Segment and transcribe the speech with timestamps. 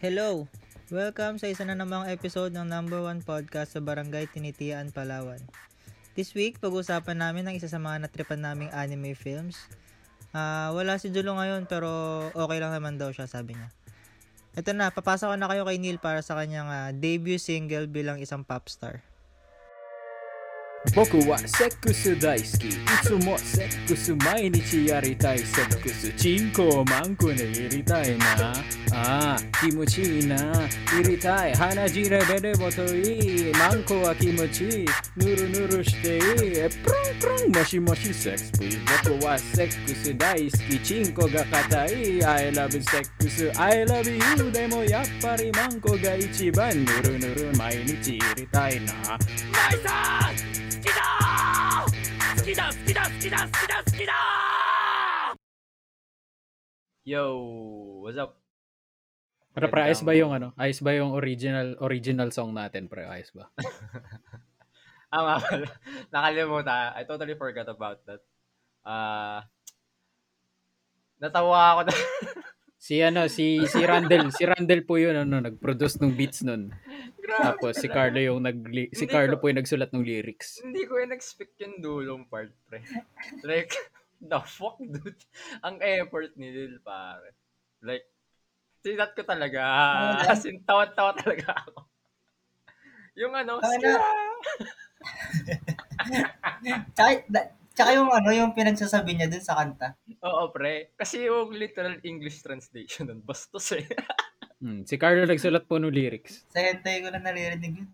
[0.00, 0.48] Hello!
[0.88, 5.44] Welcome sa isa na namang episode ng number one podcast sa Barangay Tinitian, Palawan.
[6.16, 9.60] This week, pag-usapan namin ang isa sa mga natripan naming anime films.
[10.32, 11.92] Ah, wala si Julo ngayon pero
[12.32, 13.68] okay lang naman daw siya, sabi niya.
[14.56, 18.24] Ito na, papasok ko na kayo kay Neil para sa kanyang ah, debut single bilang
[18.24, 19.04] isang pop star.
[20.96, 22.68] 僕はセックス大好き。
[22.68, 22.72] い
[23.02, 26.10] つもセックス毎日やりたいセックス。
[26.14, 28.54] チンコをマンコで入りたいな。
[28.92, 30.36] ああ気持ちいいな。
[30.86, 33.52] 入りたい鼻血レベルもといい。
[33.52, 34.86] マンコは気持ちいい。
[35.16, 36.22] ぬるぬるしていい。
[36.22, 36.70] プルン
[37.20, 38.52] プルンもしもしセックス。
[38.52, 40.80] プリ僕はセックス大好き。
[40.80, 42.24] チンコが硬い。
[42.24, 44.10] I love セックス I love
[44.44, 48.94] you でもやっぱりマンコが一番ぬるぬる毎日入りたいな。
[48.94, 49.18] マ
[49.76, 50.30] イさ
[50.66, 50.69] ん！
[50.81, 51.05] きだ
[52.35, 54.13] 好きだ好きだ好きだ好きだ好きだ
[57.05, 57.21] Yo,
[58.01, 58.41] what's up?
[59.53, 60.47] Pero pre, ayos Magandang- ba yung ano?
[60.57, 63.05] Ayos ba yung original original song natin, pre?
[63.05, 63.47] Ayos ba?
[65.13, 65.67] Ah, nga pala.
[66.11, 66.91] Nakalimutan.
[66.97, 68.19] I totally forgot about that.
[68.83, 69.45] Ah,
[71.21, 71.93] natawa ako na.
[72.80, 76.72] Si ano, si si Randall, si Randall po yun ano, nag-produce ng beats nun.
[77.20, 78.56] Tapos si Carlo yung nag
[78.90, 80.64] si Hindi Carlo ko- po yung nagsulat ng lyrics.
[80.64, 82.80] Hindi ko in-expect yung dulong part, pre.
[83.44, 83.76] Like,
[84.24, 85.20] the fuck, dude?
[85.60, 87.36] Ang effort ni Lil, pare.
[87.84, 88.08] Like,
[88.80, 89.60] sinat ko talaga.
[90.24, 91.84] As in, tawa-tawa talaga ako.
[93.20, 93.68] Yung ano, Ano?
[93.68, 94.00] "Skira!"
[96.96, 99.96] Tsaka, tsaka yung ano, yung pinagsasabi niya dun sa kanta.
[100.20, 100.92] Oo, pre.
[101.00, 103.88] Kasi yung literal English translation nun, bastos eh.
[104.60, 106.44] Hmm, si Carlo nagsulat po ng lyrics.
[106.52, 107.88] Second time ko na naririnig yun.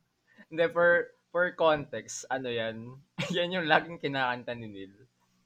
[0.50, 2.90] Hindi, for, for context, ano yan?
[3.38, 4.90] yan yung laging kinakanta ni Neil.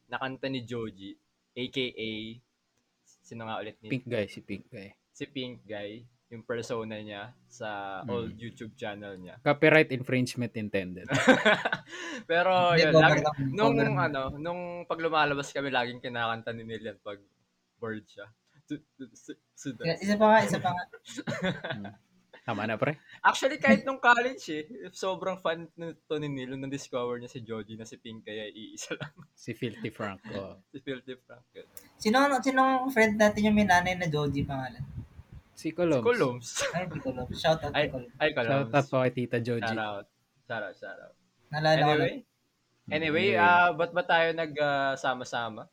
[0.08, 1.12] Nakanta ni Joji,
[1.52, 2.08] aka,
[3.04, 3.92] sino nga ulit ni?
[3.92, 4.97] Pink guy, si Pink guy.
[5.12, 8.08] Si Pink Guy, yung persona niya sa Mm.
[8.08, 9.42] old YouTube channel niya.
[9.42, 11.10] Copyright infringement intended.
[12.30, 13.96] Pero yun, lagi, lang, nung lang.
[13.98, 17.19] ano, nung pag lumalabas kami, laging kinakanta ni Neil yan pag
[17.76, 18.30] bored siya.
[19.98, 20.84] Isa pa nga, isa pa nga.
[22.40, 22.96] Tama na, pre.
[23.20, 27.74] Actually, kahit nung college eh, sobrang fan nito ni Neil, nung na-discover niya si Joji
[27.74, 30.22] na si Pink kaya iisa lang Si Filthy Frank.
[30.30, 30.56] Oh.
[30.70, 31.42] si Filthy Frank.
[31.52, 31.66] yun.
[31.98, 34.80] Sino, sino friend natin yung may nanay na Joji pangalan?
[35.60, 36.04] Si Si Colombs.
[36.09, 36.48] Colombs.
[36.72, 37.12] Ay, ko.
[37.37, 38.09] Shout out Ay, Colum.
[38.16, 38.72] ay, Shout Colombs.
[38.72, 39.60] out po kay Tita Joji.
[39.60, 40.06] Shout out.
[40.48, 41.15] Shout out, shout out.
[41.53, 42.00] Naalala ko lang.
[42.00, 42.16] Anyway,
[42.88, 45.69] anyway, ah ba't ba tayo nag-sama-sama?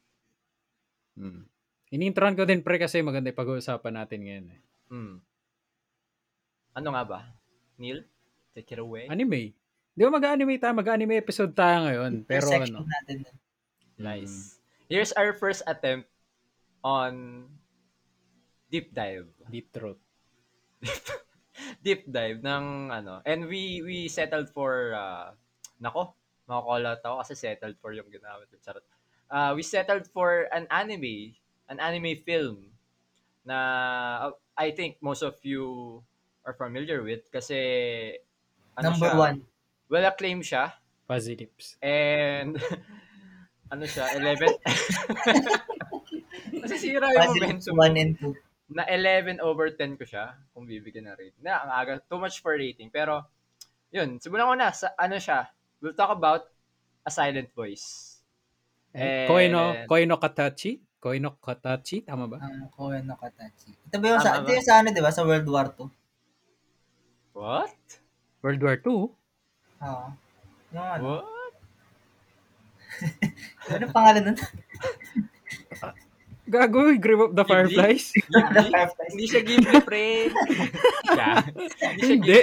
[1.16, 1.48] Hmm.
[1.88, 4.46] Inintroan ko din, pre, kasi maganda yung pag-uusapan natin ngayon.
[4.52, 4.62] Eh.
[4.92, 5.16] Hmm.
[6.76, 7.20] Ano nga ba?
[7.80, 8.04] Neil?
[8.52, 9.08] Take it away.
[9.08, 9.56] Anime.
[9.96, 10.76] Di ba mag-anime tayo?
[10.76, 12.28] Mag-anime episode tayo ngayon.
[12.28, 13.24] Pero ano, natin.
[13.24, 13.36] dun.
[13.98, 14.60] Nice.
[14.92, 16.06] Here's our first attempt
[16.86, 17.48] on
[18.72, 19.28] deep dive.
[19.50, 20.00] Deep Throat.
[21.86, 23.22] deep dive ng ano.
[23.26, 25.32] And we we settled for uh,
[25.82, 26.14] nako,
[26.48, 28.50] makakolat ako kasi settled for yung ginamit.
[28.62, 28.84] Charot.
[29.28, 31.36] Uh, we settled for an anime,
[31.68, 32.72] an anime film
[33.48, 33.58] na
[34.28, 36.00] uh, I think most of you
[36.44, 38.16] are familiar with kasi
[38.76, 39.38] ano Number siya, one.
[39.88, 40.76] well acclaimed siya
[41.08, 41.76] Fuzzy Lips.
[41.84, 42.56] and
[43.72, 44.48] ano siya 11
[46.64, 48.47] Nasisira yung Fuzzy momentum 1 and 2.
[48.68, 51.44] Na 11 over 10 ko siya kung bibigyan ng rating.
[51.44, 52.92] Na, ang aga, too much for rating.
[52.92, 53.24] Pero,
[53.90, 54.70] yun, simulan ko na.
[54.76, 55.48] Sa, ano siya,
[55.80, 56.52] we'll talk about
[57.04, 58.20] A Silent Voice.
[58.92, 60.84] Eh, And- Koi no, Koi no Katachi?
[61.00, 62.04] Koi no Katachi?
[62.04, 62.44] Tama ba?
[62.44, 63.72] Ang Koen no Katachi.
[63.88, 64.56] Ito ba yung sa, Tama ito ba?
[64.60, 65.12] yung sa ano, di ba?
[65.16, 65.88] Sa World War II.
[67.38, 67.78] What?
[68.44, 69.00] World War II?
[69.80, 70.08] Oo.
[70.76, 71.04] Yung ano.
[71.06, 71.26] What?
[73.68, 74.38] Ano pangalan nun?
[76.48, 77.44] Gago, Grave of the?
[77.44, 78.12] Fireflies?
[78.16, 78.72] Ghibli?
[79.12, 80.32] Hindi siya Ghibli, pre.
[81.12, 81.44] yeah.
[81.44, 81.90] Hindi siya.
[81.94, 82.40] Ghibli.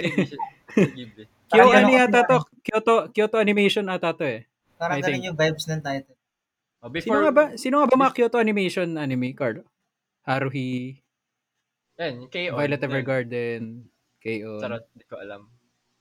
[0.76, 1.25] Hindi Ghibli.
[1.44, 2.38] Kyo Parang ano yata to?
[2.65, 4.41] Kyoto, Kyoto Animation ata to eh.
[4.76, 6.16] Parang ganun yung vibes ng title.
[6.84, 9.65] Oh, Sino before, nga ba, sino nga ba mga Kyoto Animation anime, Carlo?
[10.24, 11.01] Haruhi,
[11.95, 12.59] yan, yung KO.
[12.59, 12.83] Violet.
[12.83, 13.62] Evergarden,
[14.18, 14.59] KO.
[14.59, 15.47] Charot, di ko alam.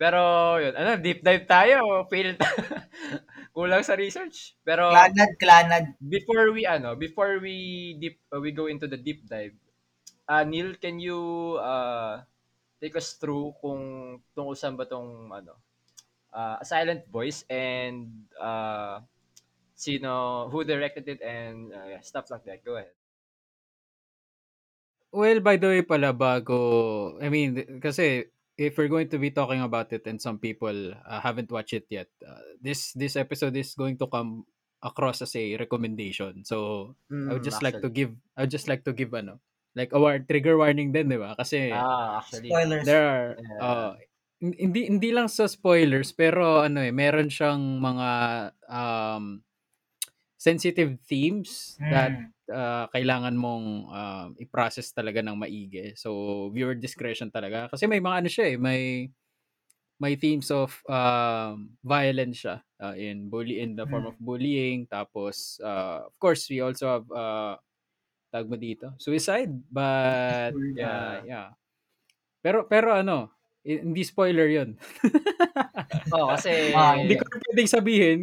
[0.04, 0.22] Pero,
[0.64, 1.80] yun, ano, deep dive tayo.
[2.12, 2.36] Fail
[3.56, 4.58] Kulang sa research.
[4.68, 5.86] Pero, Clanad, Clanad.
[6.16, 7.56] before we ano before we
[8.02, 9.56] deep uh, we go into the deep dive
[10.28, 11.20] uh, Neil can you
[11.60, 12.24] uh,
[12.82, 13.82] take us through kung
[14.36, 15.54] tungkol saan ba tong ano
[16.36, 19.00] uh, a silent voice and uh,
[19.76, 22.94] sino who directed it and uh, yeah, stuff like that go ahead
[25.14, 26.58] Well, by the way pala, bago,
[27.22, 31.20] I mean, kasi if we're going to be talking about it and some people uh,
[31.20, 34.46] haven't watched it yet, uh, this this episode is going to come
[34.84, 36.44] across as a recommendation.
[36.44, 39.40] So, I would just like to give, I would just like to give ano,
[39.74, 41.34] like a war- trigger warning din, di ba?
[41.40, 42.52] Kasi Ah, actually.
[42.52, 42.84] Spoilers.
[42.86, 43.60] there are Yeah.
[43.64, 43.92] uh,
[44.44, 48.10] hin- hindi hindi lang sa spoilers pero ano eh meron siyang mga
[48.68, 49.40] um
[50.36, 52.33] sensitive themes that Mm.
[52.52, 55.94] Uh, kailangan mong um, i-process talaga ng maigi.
[55.96, 58.82] So viewer discretion talaga kasi may mga ano siya eh, may
[60.02, 64.12] may themes of um, violence siya uh, in bully in the form Mm.
[64.12, 67.56] of bullying tapos uh, of course we also have uh,
[68.34, 70.78] tag mo dito suicide but Yeah.
[70.78, 71.48] yeah yeah
[72.44, 73.34] pero pero ano
[73.66, 74.76] hindi spoiler yun
[76.12, 76.50] Oh, kasi
[77.02, 78.20] hindi ko pwedeng sabihin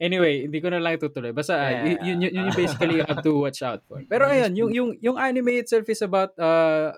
[0.00, 3.06] anyway hindi ko na lang itutuloy basta uh, y- yun, yun, yun yung basically you
[3.06, 6.90] have to watch out for pero ayun yung yung yung anime itself is about uh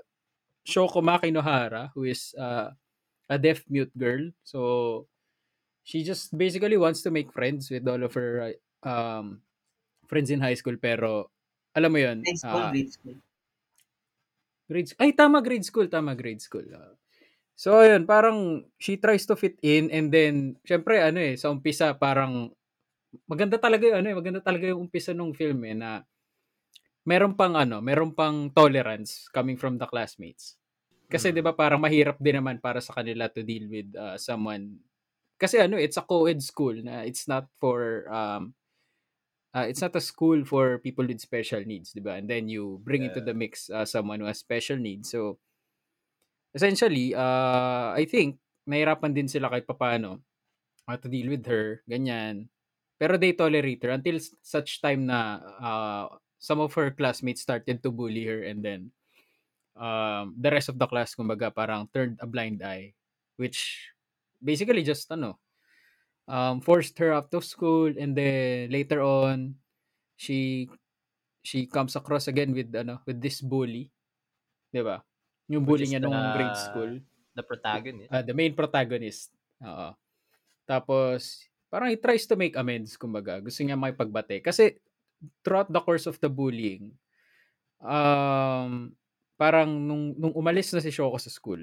[0.67, 2.73] Shoko Maki Nohara who is uh,
[3.31, 5.05] a deaf mute girl so
[5.87, 9.45] she just basically wants to make friends with all of her uh, um
[10.11, 11.31] friends in high school pero
[11.77, 13.19] alam mo yun Grade school, ah, grade school.
[14.67, 15.87] grade Ay, tama, grade school.
[15.87, 16.65] Tama, grade school.
[16.75, 16.97] Ah.
[17.55, 21.95] so, ayun, parang she tries to fit in and then, syempre, ano eh, sa umpisa,
[21.95, 22.51] parang
[23.27, 26.03] maganda talaga yung, ano eh, maganda talaga yung umpisa ng film eh, na
[27.07, 30.59] meron pang, ano, meron pang tolerance coming from the classmates.
[31.07, 31.35] Kasi, Mm.
[31.39, 34.75] di ba, parang mahirap din naman para sa kanila to deal with uh, someone.
[35.39, 38.59] Kasi, ano, it's a co-ed school na it's not for, um,
[39.55, 42.19] uh, it's not a school for people with special needs, di ba?
[42.19, 43.31] And then you bring into Yeah.
[43.31, 45.15] the mix uh, someone who has special needs.
[45.15, 45.39] So,
[46.51, 50.27] essentially, uh, I think, nahirapan din sila kahit papano
[50.91, 52.51] uh, to deal with her, ganyan.
[52.97, 56.07] Pero they tolerate her until such time na uh,
[56.41, 58.81] some of her classmates started to bully her and then
[59.77, 62.97] um, the rest of the class, kumbaga, parang turned a blind eye.
[63.37, 63.93] Which,
[64.41, 65.37] basically just, ano,
[66.25, 69.61] um, forced her out of school and then later on,
[70.17, 70.69] she
[71.45, 73.87] she comes across again with ano with this bully
[74.75, 75.05] 'di ba
[75.47, 76.93] yung bully niya nung grade school
[77.39, 78.11] the protagonist.
[78.11, 79.31] ah, the main protagonist
[79.63, 79.95] oo
[80.67, 83.39] tapos parang he tries to make amends kumbaga.
[83.43, 84.41] Gusto niya makipagbate.
[84.41, 84.79] Kasi
[85.45, 86.93] throughout the course of the bullying
[87.81, 88.93] um
[89.37, 91.61] parang nung nung umalis na si Shoko sa school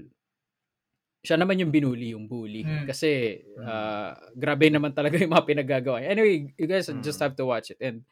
[1.24, 2.84] siya naman yung binuli yung bully Hmm.
[2.86, 7.00] kasi ah, grabe naman talaga yung mga pinagagawa anyway you guys Hmm.
[7.02, 7.80] just have to watch it.
[7.80, 8.04] And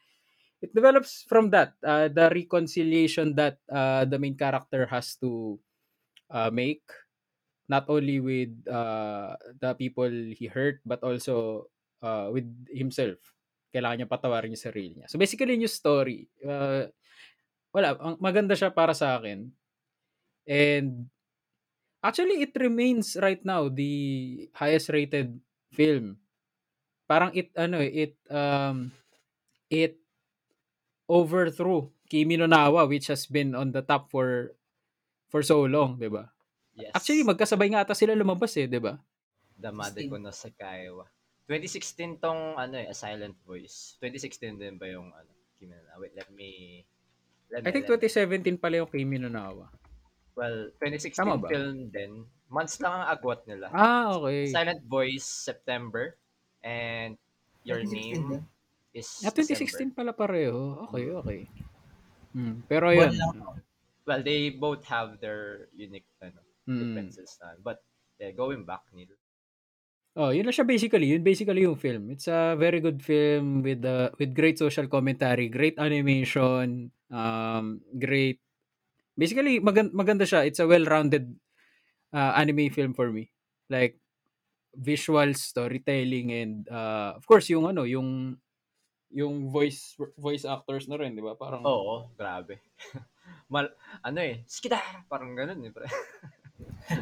[0.62, 5.58] it develops from that uh, the reconciliation that uh, the main character has to
[6.30, 6.86] uh, make.
[7.68, 11.66] Not only with uh, the people he hurt but also
[12.02, 13.18] uh, with himself
[13.72, 16.84] kailangan niya patawarin yung sarili niya so basically yung story uh,
[17.72, 19.48] wala ang maganda siya para sa akin
[20.44, 21.08] and
[22.04, 25.38] actually it remains right now the highest rated
[25.72, 26.20] film
[27.08, 28.92] parang it ano eh, it um
[29.72, 29.96] it
[31.08, 34.52] overthrew Kimi no Nawa which has been on the top for
[35.32, 36.28] for so long, 'di ba?
[36.76, 36.92] Yes.
[36.92, 39.00] Actually magkasabay nga ata sila lumabas eh, 'di ba?
[39.56, 41.08] Damade ko na sa Kaiwa.
[41.52, 44.00] 2016 tong ano eh, A Silent Voice.
[44.00, 46.80] 2016 din ba yung ano, Kimi na Wait, let me
[47.48, 49.68] let I me- think let me- 2017 pala yung Kimi no Nawa.
[50.32, 51.48] Well, 2016 Tama ba?
[51.48, 52.24] film din.
[52.48, 53.68] Months lang ang agwat nila.
[53.68, 54.48] Ah, okay.
[54.48, 56.16] Silent Voice September
[56.60, 57.20] and
[57.62, 58.42] Your 2016 Name din.
[58.92, 59.92] is Ah, December.
[59.92, 60.88] 2016 pala pareho.
[60.88, 61.40] Okay, okay.
[62.32, 62.64] Hmm.
[62.64, 63.12] Pero Buwan yun.
[63.14, 63.36] lang.
[64.02, 66.78] Well, they both have their unique ano, Mm.
[66.80, 67.54] differences na.
[67.56, 67.84] But
[68.16, 69.12] yeah, going back Neil.
[70.12, 71.08] Oh, yun na siya basically.
[71.08, 72.12] Yun basically yung film.
[72.12, 78.42] It's a very good film with uh, with great social commentary, great animation, um, great
[79.12, 80.48] Basically magan- maganda siya.
[80.48, 81.36] It's a well-rounded
[82.16, 83.28] uh, anime film for me.
[83.68, 84.00] Like
[84.72, 88.40] visual storytelling and uh, of course yung ano, yung
[89.12, 91.36] yung voice voice actors na rin, 'di ba?
[91.36, 92.64] Parang Oo, grabe.
[93.52, 93.68] Mal
[94.00, 94.80] ano eh, skida,
[95.12, 95.72] parang ganun eh.
[95.72, 95.84] pre.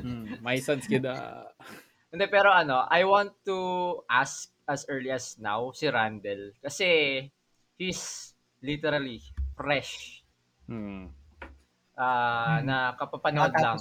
[0.03, 1.15] mm, my sons kida.
[2.11, 3.59] Hindi, pero ano, I want to
[4.11, 7.23] ask as early as now si Randall kasi
[7.79, 9.23] he's literally
[9.55, 10.23] fresh.
[10.67, 11.11] Hmm.
[11.95, 12.67] Ah, Hmm.
[12.67, 13.79] na kapapanood lang.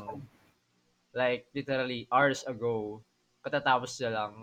[1.13, 3.01] Like literally hours ago.
[3.41, 4.33] Katatapos na lang.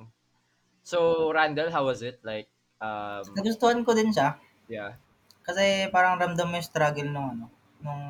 [0.82, 2.18] So, Randall, how was it?
[2.26, 2.48] Like
[2.82, 4.38] um Nagustuhan ko din siya.
[4.66, 4.98] yeah.
[5.46, 7.46] Kasi parang ramdam mo yung struggle nung ano,
[7.78, 8.02] nung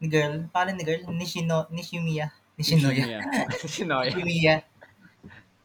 [0.00, 2.32] ni girl, pangalan ni girl, Nishino, Nishimiya.
[2.58, 3.04] Nishinoya.
[3.06, 3.22] Yeah.
[3.64, 4.10] Sinoy.
[4.10, 4.66] Nishimiya.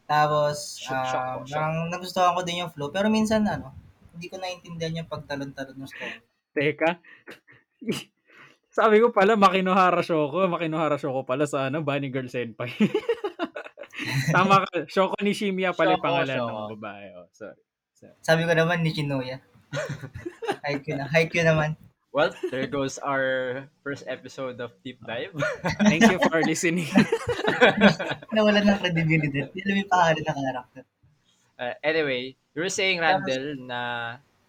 [0.06, 2.94] Tapos, ah, parang nagustuhan ko din yung flow.
[2.94, 3.74] Pero minsan, ano,
[4.14, 6.22] hindi ko naintindihan yung pagtalon-talon ng story.
[6.54, 7.02] Teka.
[8.78, 10.46] Sabi ko pala, Makinohara Shoko.
[10.46, 12.70] Makinohara Shoko pala sa ano, Bunny Girl Senpai.
[14.34, 14.86] Tama ka.
[14.86, 16.54] Shoko Nishimiya pala yung Shoko, pangalan Shoko.
[16.54, 17.06] ng babae.
[17.18, 17.58] Oh, sorry.
[18.22, 19.40] Sabi ko naman, Nishinoya.
[20.62, 21.10] Haiku na.
[21.10, 21.74] Haiku naman.
[22.14, 25.34] Well, there goes our first episode of Deep Dive.
[25.82, 26.86] Thank you for listening.
[28.38, 29.42] Nawala ng credibility.
[29.90, 30.82] Pangalan ng character.
[31.58, 33.78] Uh, anyway, you were saying, Randall, na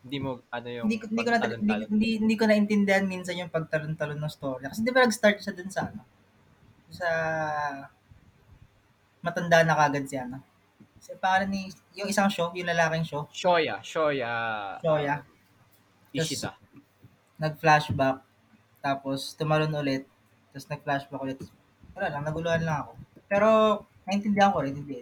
[0.05, 3.41] hindi mo, ano yung Hindi ko, hindi ko na, hindi, hindi, hindi ko naintindihan minsan
[3.41, 4.69] yung pagtalon-talon ng story.
[4.69, 6.05] Kasi di ba nag-start siya dun sa ano?
[6.93, 7.07] Sa
[9.25, 10.37] matanda na kagad si ano.
[11.01, 15.25] Kasi pangalan ni, yung isang show, yung lalaking show, Shoya, Shoya Shoya,
[16.13, 16.53] Ishida.
[17.41, 18.23] Nag-flashback,
[18.79, 20.03] tapos tumalon ulit,
[20.53, 21.39] tapos nag-flashback ulit.
[21.95, 22.91] Wala lang, naguluhan lang ako.
[23.27, 23.49] Pero,
[24.07, 24.99] naintindihan ko rin, hindi.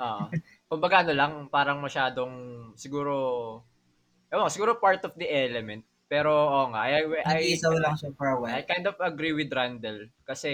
[0.00, 0.26] Ah.
[0.66, 2.32] kumbaga ano lang, parang masyadong
[2.74, 3.14] siguro
[4.32, 5.86] ewan, siguro part of the element.
[6.10, 8.64] Pero oo nga, I, I, Nag-iisaw lang siya for a I while.
[8.66, 10.52] kind of agree with Randall kasi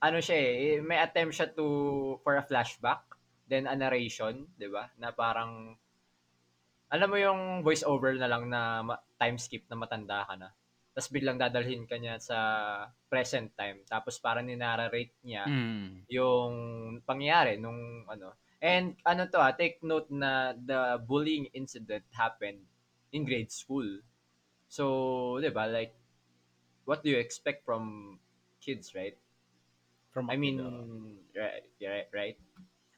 [0.00, 1.66] ano siya eh, may attempt siya to
[2.24, 3.04] for a flashback,
[3.46, 4.88] then a narration, 'di ba?
[4.96, 5.76] Na parang
[6.90, 10.50] alam mo yung voice over na lang na ma- time skip na matanda ka na.
[10.90, 12.36] Tapos biglang dadalhin ka niya sa
[13.06, 13.86] present time.
[13.86, 16.02] Tapos parang ninarrate niya Mm.
[16.10, 16.52] yung
[17.06, 18.34] pangyayari nung ano.
[18.60, 22.60] And ano to ah, take note na the bullying incident happened
[23.14, 23.86] in grade school.
[24.66, 25.94] So, 'di ba, like
[26.84, 28.18] what do you expect from
[28.58, 29.14] kids, right?
[30.10, 30.58] From I mean,
[31.38, 32.36] right, right, right.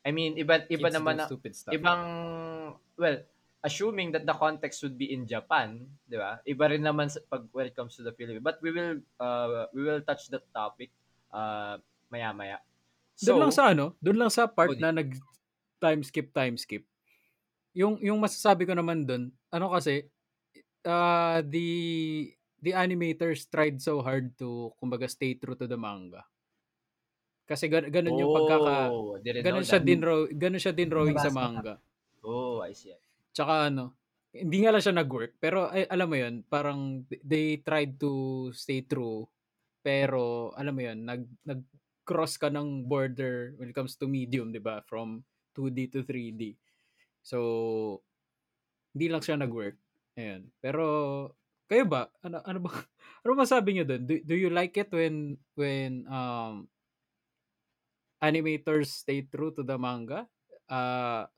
[0.02, 1.76] I mean, iba iba kids naman na, stupid stuff.
[1.76, 2.02] ibang
[2.96, 3.20] well,
[3.62, 6.42] assuming that the context would be in Japan, 'di ba?
[6.42, 8.42] Iba rin naman sa, pag when it comes to the Philippines.
[8.42, 10.90] But we will uh we will touch that topic
[11.30, 11.78] uh
[12.10, 12.60] maya-maya.
[13.22, 15.14] doon lang sa ano, doon lang sa part Oh, na nag
[15.78, 16.82] time skip time skip.
[17.72, 20.10] Yung yung masasabi ko naman doon, ano kasi
[20.84, 21.68] uh, the
[22.62, 26.22] the animators tried so hard to kumbaga stay true to the manga.
[27.46, 30.00] Kasi gan- ganun yung pagkaka Oh, ganun siya din
[30.34, 31.78] ganun siya din drawing sa manga.
[32.22, 32.94] Oh, I see.
[33.32, 33.96] Tsaka ano,
[34.32, 38.84] hindi nga lang siya nag-work, pero ay, alam mo yun, parang they tried to stay
[38.84, 39.28] true,
[39.84, 44.60] pero alam mo yun, nag, nag-cross ka ng border when it comes to medium, di
[44.60, 44.80] ba?
[44.88, 45.20] From
[45.52, 46.56] 2D to 3D.
[47.20, 48.00] So,
[48.96, 49.76] hindi lang siya nag-work.
[50.16, 50.48] Ayan.
[50.60, 50.84] Pero,
[51.72, 52.12] kayo ba?
[52.20, 52.72] Ano, ano ba?
[53.22, 54.02] Ano masabi niyo doon?
[54.02, 56.66] Do, do you like it when when um
[58.18, 60.26] animators stay true to the manga?
[60.66, 61.30] Uh,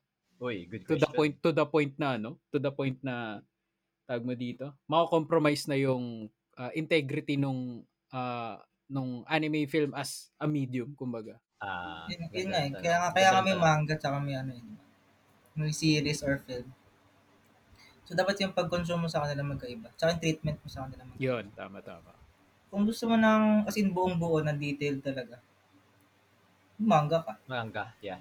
[0.43, 1.01] Uy, good to question.
[1.01, 3.41] the point to the point na ano to the point na
[4.09, 6.29] tag mo dito mako-compromise na yung
[6.61, 8.57] uh, integrity nung uh,
[8.91, 12.71] nung anime film as a medium kumbaga Ah, Yun, yun nga eh.
[12.71, 14.69] ng Kaya, nga- kaya Ganda kami manga tsaka may ano yun.
[15.59, 16.69] May series or film.
[18.07, 19.89] So, dapat yung pag-consume mo sa kanila magkaiba.
[19.97, 21.25] Tsaka yung treatment mo sa kanila magkaiba.
[21.25, 22.13] yun tama tama
[22.71, 25.37] Kung gusto mo ng, as in buong buo na detail talaga,
[26.79, 27.33] manga ka.
[27.49, 28.19] Manga, yeah.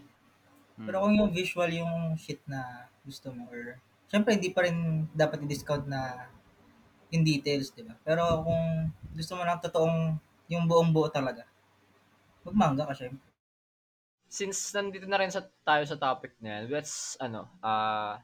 [0.83, 3.79] Pero kung yung visual yung shit na gusto mo or
[4.11, 6.27] syempre hindi pa rin dapat i-discount na
[7.13, 7.93] in details, di ba?
[8.01, 9.97] Pero kung gusto mo ng totoong
[10.49, 11.45] yung buong buo talaga,
[12.43, 13.23] magmanga ka syempre.
[14.27, 18.17] Since nandito na rin sa, tayo sa topic na yan, let's, ano, ah,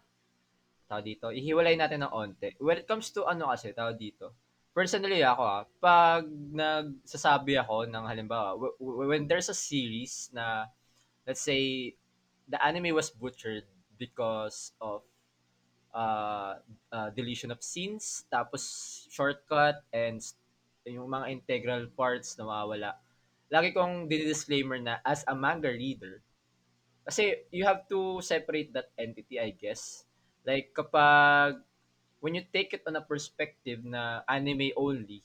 [0.89, 2.57] tao dito, ihiwalay natin ng onte.
[2.57, 4.33] When it comes to, ano kasi, tao dito,
[4.73, 10.65] personally ako ah, pag nagsasabi ako ng halimbawa, w- w- when there's a series na,
[11.29, 11.93] let's say,
[12.49, 13.69] the anime was butchered
[14.01, 15.05] because of
[15.93, 16.57] uh,
[16.91, 20.21] uh, deletion of scenes, tapos shortcut, and
[20.89, 22.97] yung mga integral parts na mawawala.
[23.53, 26.21] Lagi kong disclaimer na as a manga reader,
[27.05, 30.05] kasi you have to separate that entity, I guess.
[30.45, 31.61] Like kapag
[32.21, 35.21] when you take it on a perspective na anime only,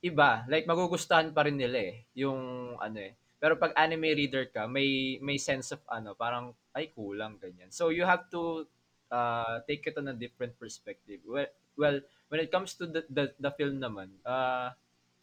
[0.00, 3.14] iba, like magugustuhan pa rin nila eh, yung ano eh.
[3.40, 7.72] Pero pag anime reader ka, may may sense of ano, parang ay kulang ganyan.
[7.72, 8.68] So you have to
[9.08, 11.24] uh, take it on a different perspective.
[11.24, 14.76] Well, well when it comes to the the, the film naman, uh,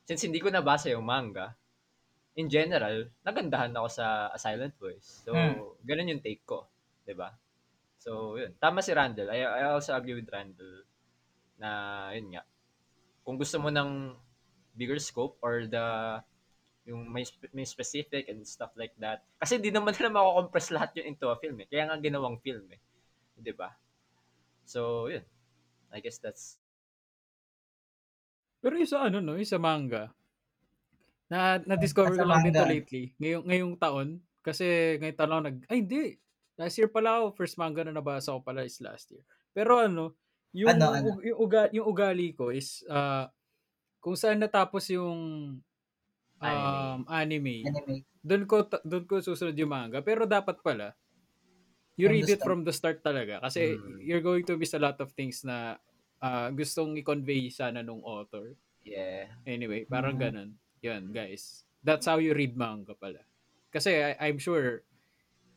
[0.10, 1.54] since hindi ko nabasa yung manga,
[2.38, 5.26] in general, nagandahan ako sa A Silent Voice.
[5.26, 5.58] So, Hmm.
[5.86, 6.70] ganun yung take ko,
[7.06, 7.34] 'di ba?
[7.98, 8.54] So, yun.
[8.62, 9.30] Tama si Randall.
[9.34, 10.86] I, I also agree with Randall
[11.58, 11.70] na
[12.14, 12.44] yun nga.
[13.26, 14.16] Kung gusto mo ng
[14.78, 15.86] bigger scope or the
[16.88, 19.22] yung may, may specific and stuff like that.
[19.44, 21.68] Kasi di naman nila mako-compress lahat yun into a film eh.
[21.68, 22.80] Kaya nga ginawang film eh.
[23.38, 23.76] 'Di ba?
[24.64, 25.24] So, yun.
[25.92, 26.60] I guess that's
[28.58, 30.12] pero yung sa ano no yung sa manga
[31.32, 32.72] na na-discover ko lang dito manga.
[32.72, 34.08] lately ngayong ngayong taon
[34.44, 36.16] kasi ngayong taon nag ay hindi
[36.58, 40.16] last year pala ako first manga na nabasa ko pala is last year pero ano
[40.56, 41.20] yung Ano, ano?
[41.22, 43.30] yung, uga, yung ugali ko is ah,
[44.00, 45.16] kung saan natapos yung
[46.40, 48.06] um, anime, Anime.
[48.22, 50.94] doon ko doon ko susunod yung manga pero dapat pala
[51.96, 52.46] you From read it start.
[52.46, 53.98] from the start talaga kasi Mm.
[54.06, 55.82] you're going to miss a lot of things na
[56.18, 58.54] ah, gustong i-convey sana nung author.
[58.82, 59.30] Yeah.
[59.46, 60.22] Anyway, parang Mhm.
[60.22, 60.50] ganun.
[60.82, 61.62] Yun, guys.
[61.82, 63.22] That's how you read manga pala.
[63.70, 64.82] Kasi I, I'm sure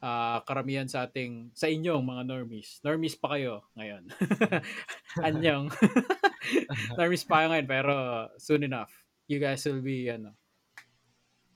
[0.00, 2.80] ah, karamihan sa ating, sa inyong mga normies.
[2.80, 4.08] Normies pa kayo ngayon.
[5.28, 5.68] Anyong.
[6.98, 7.92] normies pa kayo ngayon, pero
[8.36, 8.88] soon enough,
[9.28, 10.32] you guys will be, ano,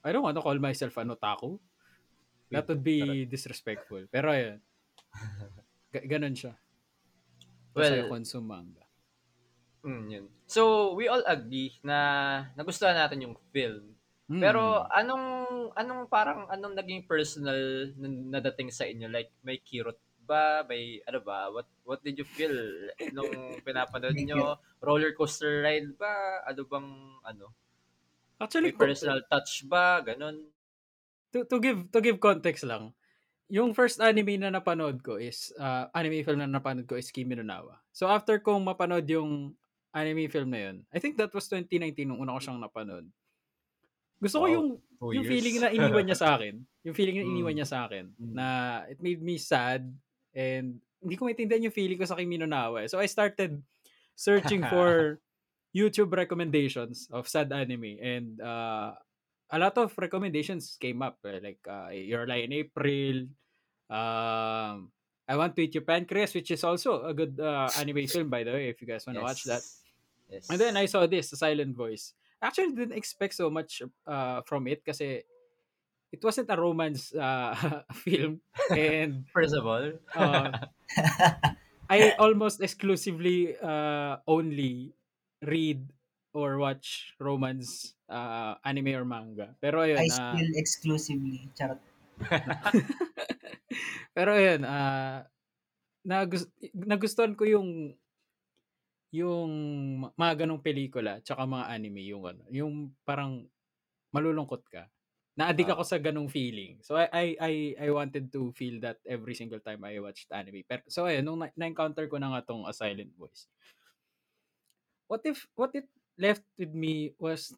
[0.05, 1.57] I don't want to call myself an otaku.
[2.53, 4.07] That would be disrespectful.
[4.13, 4.61] Pero ayun.
[5.91, 6.55] Ga- ganun siya.
[7.75, 8.85] Well- consume manga.
[9.85, 10.27] Mm, yun.
[10.49, 11.97] So, we all agree na
[12.57, 13.93] nagustuhan natin yung film.
[14.25, 14.41] Mm.
[14.41, 15.27] Pero anong
[15.77, 19.13] anong parang anong naging personal na nadating sa inyo?
[19.13, 20.65] Like may kirot ba?
[20.65, 21.53] May ano ba?
[21.53, 22.57] What what did you feel
[23.13, 24.57] nung pinapanood nyo?
[24.81, 26.41] Roller coaster ride ba?
[26.49, 26.89] Ano bang
[27.21, 27.53] ano?
[28.41, 30.03] Actually, May personal touch ba?
[30.03, 30.51] Ganon.
[31.35, 32.95] to, to give to give context lang,
[33.51, 37.35] yung first anime na napanood ko is uh, anime film na napanood ko is Kimi
[37.35, 37.79] no Nawa.
[37.91, 39.55] So after kong mapanood yung
[39.91, 43.07] anime film na yun, I think that was 2019 nung una ko siyang napanood.
[44.23, 44.69] Gusto ko yung
[45.11, 45.33] yung years.
[45.35, 46.55] feeling na iniwan niya sa akin.
[46.87, 47.33] Yung feeling na Mm.
[47.35, 48.33] iniwan niya sa akin Mm.
[48.35, 48.47] na
[48.89, 49.91] it made me sad
[50.33, 52.87] and hindi ko maintindihan yung feeling ko sa Kimi no Nawa.
[52.87, 52.89] eh.
[52.89, 53.59] So I started
[54.15, 55.19] searching for
[55.75, 58.95] YouTube recommendations of sad anime and uh,
[59.51, 63.27] a lot of recommendations came up eh, like uh, Your Lie in April
[63.91, 64.89] um
[65.25, 68.45] I Want to Eat Your Pancreas which is also a good uh, anime film by
[68.45, 69.63] the way if you guys want to watch that.
[70.31, 70.49] Yes.
[70.49, 72.15] and then I saw this The Silent Voice.
[72.41, 75.01] I actually didn't expect so much uh, from it because
[76.15, 78.39] it wasn't a romance uh, film.
[78.71, 80.51] And First of all, uh,
[81.91, 84.95] I almost exclusively uh, only
[85.45, 85.81] read
[86.35, 89.55] or watch romance uh, anime or manga.
[89.63, 91.47] Pero ayun, I ah, still exclusively.
[91.55, 91.79] Charot.
[94.17, 95.27] pero ayun, ah
[96.05, 97.97] nagus- nagustuhan ko yung
[99.15, 99.51] yung
[100.19, 103.47] mga ganong pelikula tsaka mga anime yung ano, yung parang
[104.11, 104.91] malulungkot ka.
[105.35, 105.75] Na-addict Ah.
[105.79, 106.79] ako sa ganong feeling.
[106.83, 110.63] So I I I I wanted to feel that every single time I watched anime.
[110.67, 113.51] Pero so ayun, nung na- na-encounter ko na nga tong A Silent Voice.
[115.07, 115.89] What if what it
[116.19, 117.53] left with me was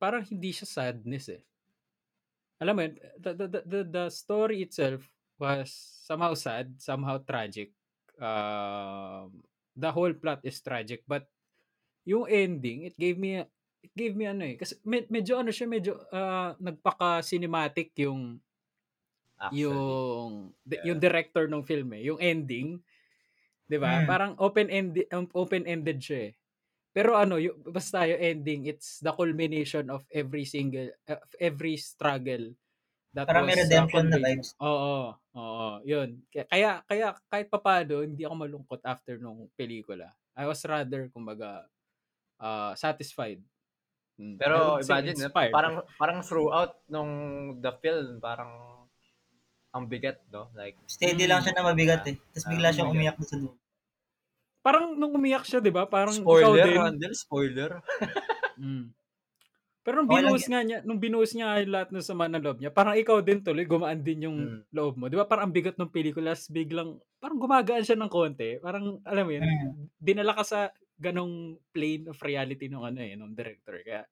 [0.00, 1.44] parang hindi siya sadness eh.
[2.60, 5.04] Alam mo yun, the, the, the, the, story itself
[5.40, 5.72] was
[6.04, 7.72] somehow sad, somehow tragic.
[8.20, 9.44] Um,
[9.76, 11.28] the whole plot is tragic, but
[12.04, 13.40] yung ending, it gave me,
[13.80, 18.40] it gave me ano eh, kasi med- medyo ano siya, medyo ah, nagpaka-cinematic yung,
[19.40, 19.64] actually.
[19.64, 20.84] yung, Yeah.
[20.92, 22.76] yung director ng film eh, yung ending,
[23.68, 24.04] 'di ba?
[24.04, 24.06] Mm.
[24.06, 26.32] Parang open-ended open-ended siya eh.
[26.90, 32.50] Pero ano, yung, basta yung ending, it's the culmination of every single, of every struggle
[33.10, 34.54] that Parang may uh, redemption na vibes.
[34.58, 36.18] Oo, oo, yun.
[36.46, 40.10] Kaya- Kaya, kahit papado, hindi ako malungkot after nung pelikula.
[40.34, 41.66] I was rather, kumbaga,
[42.38, 43.38] uh, satisfied.
[44.14, 45.54] Mm, I Pero imagine, inspired.
[45.54, 47.10] parang parang throughout nung
[47.58, 48.52] the film, parang
[49.70, 50.50] ang bigat, no?
[50.52, 51.30] Like, Steady Mm.
[51.30, 52.18] lang siya na mabigat eh.
[52.34, 53.14] Tapos bigla siyang mabigat.
[53.14, 53.54] umiyak na sa dulo.
[54.64, 55.88] Parang nung umiyak siya, di ba?
[55.88, 56.76] Parang ikaw spoiler, din.
[56.76, 57.70] Randall, spoiler.
[58.60, 58.92] Mm.
[59.86, 62.68] Pero nung binuhos nga niya, nung binuhos niya yung lahat ng sama ng loob niya,
[62.74, 64.60] parang ikaw din tuloy, gumaan din yung Mm.
[64.76, 65.08] loob mo.
[65.08, 65.24] Di ba?
[65.24, 68.60] Parang ang bigat ng pelikula, tas biglang, parang gumagaan siya ng konti.
[68.60, 69.88] Parang, alam mo yun, Mm.
[69.96, 70.60] dinala ka sa
[71.00, 73.80] ganong plane of reality ng ano eh, ng director.
[73.80, 74.04] Kaya,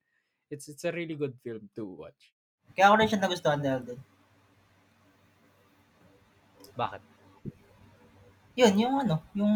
[0.49, 2.33] it's it's a really good film to watch.
[2.73, 4.01] Kaya ako rin siya nagustuhan dahil doon.
[6.77, 7.03] Bakit?
[8.59, 9.55] Yun, yung ano, yung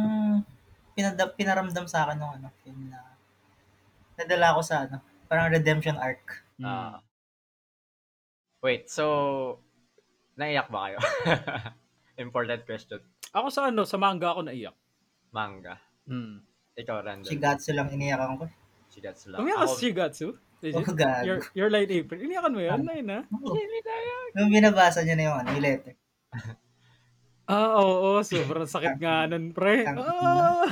[0.93, 3.01] pinada, pinaramdam sa akin ng ano, film na
[4.17, 6.45] nadala ko sa ano, parang redemption arc.
[6.61, 6.67] Mm.
[6.69, 6.99] Ah.
[8.63, 9.59] wait, so,
[10.39, 10.99] naiyak ba kayo?
[12.25, 13.01] Important question.
[13.33, 14.77] ako sa ano, sa manga ako naiyak.
[15.33, 15.81] Manga.
[16.07, 16.45] Mm.
[16.77, 17.33] Ikaw, Randall.
[17.33, 18.45] Shigatsu lang iniyakan ko.
[18.93, 19.41] Shigatsu lang.
[19.45, 20.29] Umiyak Ako, Shigatsu?
[20.63, 20.79] Legit?
[20.79, 21.25] Oh, God.
[21.27, 22.23] Your, your Light April.
[22.23, 22.71] Iniyakan mo yun?
[22.71, 22.81] Ah.
[22.81, 23.21] Nine, ha?
[23.35, 23.57] Oo.
[24.39, 25.95] Nung binabasa niya na yung ano, yung letter.
[27.45, 28.21] Ah, oo, oo.
[28.23, 29.83] Sobrang sakit nga nun, pre.
[29.85, 30.63] Ah,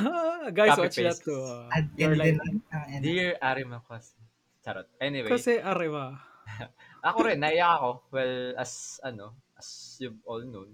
[0.56, 1.26] guys, Copy watch that paste.
[1.26, 1.40] too.
[1.42, 1.66] ah.
[1.68, 3.02] At Your din Light din ang.
[3.02, 4.14] Dear Arimakos.
[4.62, 4.86] Charot.
[5.02, 6.20] Anyway, Kasi Arema.
[7.06, 7.90] ako rin, naiyak ako.
[8.10, 10.70] Well, as, ano, as you've all known,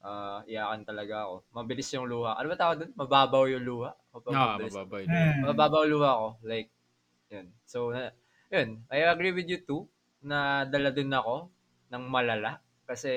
[0.00, 1.34] uh, iyakan talaga ako.
[1.50, 2.38] Mabilis yung luha.
[2.38, 2.92] Ano ba tawag doon?
[2.94, 3.90] Mababaw yung luha?
[4.30, 4.72] Ah, Mabilis.
[4.72, 5.04] mababay.
[5.08, 5.40] Hmm.
[5.48, 6.28] Mababaw luha ako.
[6.44, 6.70] Like,
[7.28, 7.50] yun.
[7.64, 8.12] So, na,
[8.46, 8.84] yun.
[8.92, 9.88] I agree with you too,
[10.22, 11.50] na dala din ako
[11.90, 12.62] ng malala.
[12.86, 13.10] Kasi,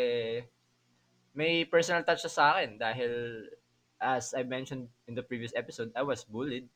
[1.36, 3.12] may personal touch siya sa akin dahil
[4.00, 6.67] as I mentioned in the previous episode, I was bullied.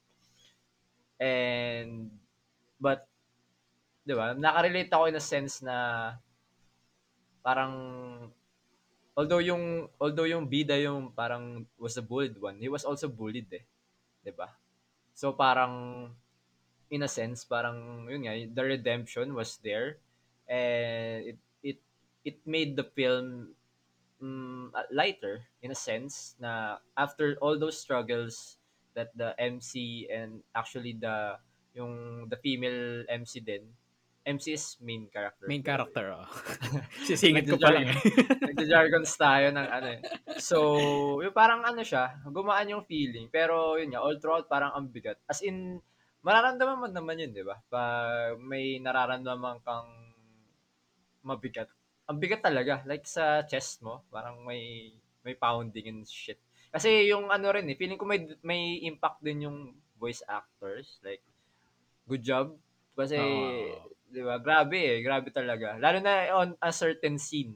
[1.20, 2.12] And,
[2.80, 3.08] but,
[4.08, 6.16] di ba, nakarelate ako in a sense na
[7.44, 7.74] parang,
[9.16, 13.52] although yung, although yung bida yung parang was the bullied one, he was also bullied
[13.52, 13.64] eh.
[14.24, 14.48] Di ba?
[15.20, 16.08] So parang
[16.90, 20.02] in a sense parang yun nga the redemption was there
[20.50, 21.80] and it it
[22.26, 23.54] it made the film
[24.22, 28.60] mm, lighter in a sense na after all those struggles
[28.94, 31.40] that the MC and actually the
[31.74, 33.72] yung the female MC din
[34.30, 35.48] MC is main character.
[35.50, 36.28] Main character, oh.
[37.08, 37.98] Sisingit ko pa lang eh.
[38.52, 40.02] Nagja-jargons tayo ng ano eh.
[40.38, 40.58] So,
[41.24, 43.32] yung parang ano siya, gumaan yung feeling.
[43.32, 45.18] Pero yun nga, all throughout parang ang bigat.
[45.26, 45.82] As in,
[46.22, 47.58] mararamdaman mo naman yun, di ba?
[47.72, 49.90] Pag may nararamdaman kang
[51.24, 51.72] mabigat.
[52.10, 52.82] Ang bigat talaga.
[52.90, 54.92] Like sa chest mo, parang may
[55.22, 56.42] may pounding and shit.
[56.74, 60.98] Kasi yung ano rin eh, feeling ko may may impact din yung voice actors.
[61.04, 61.22] Like,
[62.08, 62.56] good job.
[62.96, 63.92] Kasi, Oo.
[64.08, 65.76] di ba, grabe eh, grabe talaga.
[65.76, 67.54] Lalo na on a certain scene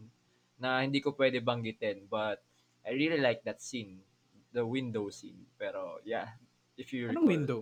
[0.60, 2.06] na hindi ko pwede banggitin.
[2.12, 2.44] But,
[2.84, 4.04] I really like that scene.
[4.52, 5.48] The window scene.
[5.56, 6.36] Pero, yeah.
[6.76, 7.34] If you Anong recall.
[7.34, 7.60] window?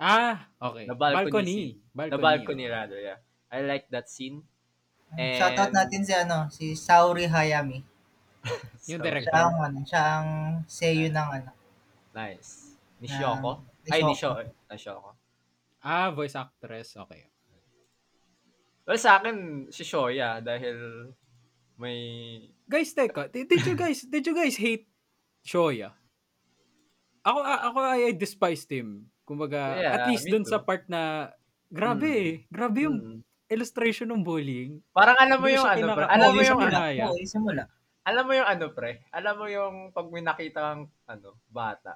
[0.00, 0.84] Ah, okay.
[0.88, 1.52] The balcony balcony.
[1.52, 1.72] scene.
[1.92, 2.12] balcony.
[2.12, 2.72] The balcony oh.
[2.72, 3.18] rather, yeah.
[3.52, 4.44] I like that scene.
[5.14, 7.78] And- Shoutout natin si ano, si Saori Hayami.
[8.90, 9.30] Yung director.
[9.30, 10.28] Siya ang ano, siya ang
[10.66, 11.50] seiyu ng ano.
[12.10, 12.78] Nice.
[12.98, 13.62] Ni Shoko?
[13.84, 14.42] ni Ay, ni Shoko.
[14.42, 14.70] Shoko.
[14.70, 15.10] Ni Shoko.
[15.80, 16.98] Ah, voice actress.
[16.98, 17.30] Okay.
[18.82, 21.10] Well, sa akin, si Shoya dahil
[21.76, 21.98] may...
[22.66, 23.26] Guys, teka.
[23.26, 24.86] Did, did you guys, did you guys hate
[25.42, 25.90] Shoya?
[27.26, 29.10] Ako, ako I despised him.
[29.26, 30.50] Kumbaga, Yeah, at least dun too.
[30.54, 31.34] sa part na,
[31.66, 32.18] grabe Mm.
[32.22, 32.32] eh.
[32.46, 33.18] Grabe yung Mm.
[33.46, 34.82] Illustration ng bullying.
[34.90, 36.06] Parang alam mo Hindi yung ano, pinaka- pre.
[36.08, 37.06] Alam Oo, mo yung sa ano.
[37.06, 37.62] Oo, simula.
[38.02, 38.90] alam mo yung ano, pre.
[39.10, 41.92] Alam mo yung pag may nakita kang, ano, bata.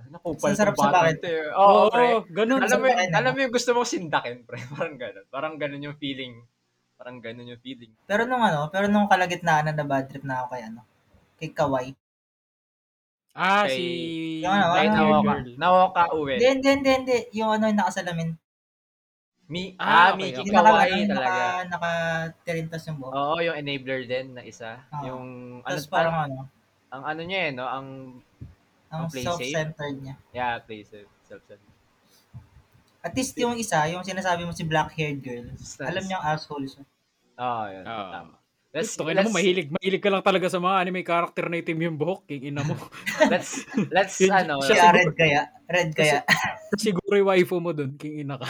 [0.00, 1.16] Nakupal Ang sarap sa bata bakit.
[1.20, 1.44] to eh.
[1.52, 2.06] Oo, pre.
[2.32, 2.60] ganun.
[2.62, 4.58] Alam mo, sa yung, alam mo yung gusto mong sindakin, pre.
[4.72, 5.24] Parang ganun.
[5.28, 6.40] Parang ganun yung feeling.
[6.96, 7.92] Parang ganun yung feeling.
[8.04, 10.80] Pero nung ano, pero nung kalagitnaan na na bad trip na ako kay ano,
[11.36, 11.88] kay Kawai.
[13.30, 13.84] Ah, Kay- si...
[14.42, 15.24] Yung ano, Kay ano, Naoka.
[15.24, 15.48] girl.
[15.56, 16.34] Naoka Uwe.
[16.36, 17.16] Hindi, hindi, hindi, hindi.
[17.36, 18.30] Yung ano, yung nakasalamin.
[19.50, 20.52] Mi, Ah, ah, okay, Miki okay.
[20.54, 21.42] Naka, ano, talaga.
[21.66, 23.12] naka, nakatirintas yung buhok.
[23.18, 24.78] Oo, yung enabler din na isa.
[24.94, 25.04] Oo.
[25.10, 25.26] Yung,
[25.66, 26.38] ano, Tapos parang ano,
[26.86, 27.66] ang ano niya eh, no?
[27.66, 27.88] Ang,
[28.88, 30.14] ang Ang play self-centered niya.
[30.30, 31.66] yeah, play safe, self-centered.
[33.02, 35.46] At least yung isa, yung sinasabi mo si black-haired girl,
[35.82, 36.84] alam niya ang asshole siya.
[37.40, 37.84] Oo, yun.
[37.90, 38.10] Ah.
[38.22, 38.34] Tama.
[38.70, 41.58] Let's, Gusto na mo, let's, mahilig, mahilig ka lang talaga sa mga anime character na
[41.58, 42.22] itim yung buhok.
[42.24, 42.78] King ina mo.
[43.26, 45.42] let's, let's, ano, Siya siguro- red kaya.
[45.66, 46.18] Red kaya.
[46.78, 47.98] Siguro yung waifu mo dun.
[47.98, 48.46] King ina ka.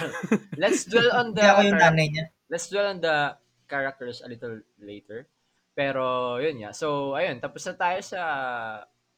[0.61, 2.25] let's dwell on the, ako yung nanay niya.
[2.53, 3.33] let's dwell on the
[3.65, 5.25] characters a little later.
[5.73, 6.77] Pero, yun nga.
[6.77, 8.21] So, ayun, tapos na tayo sa,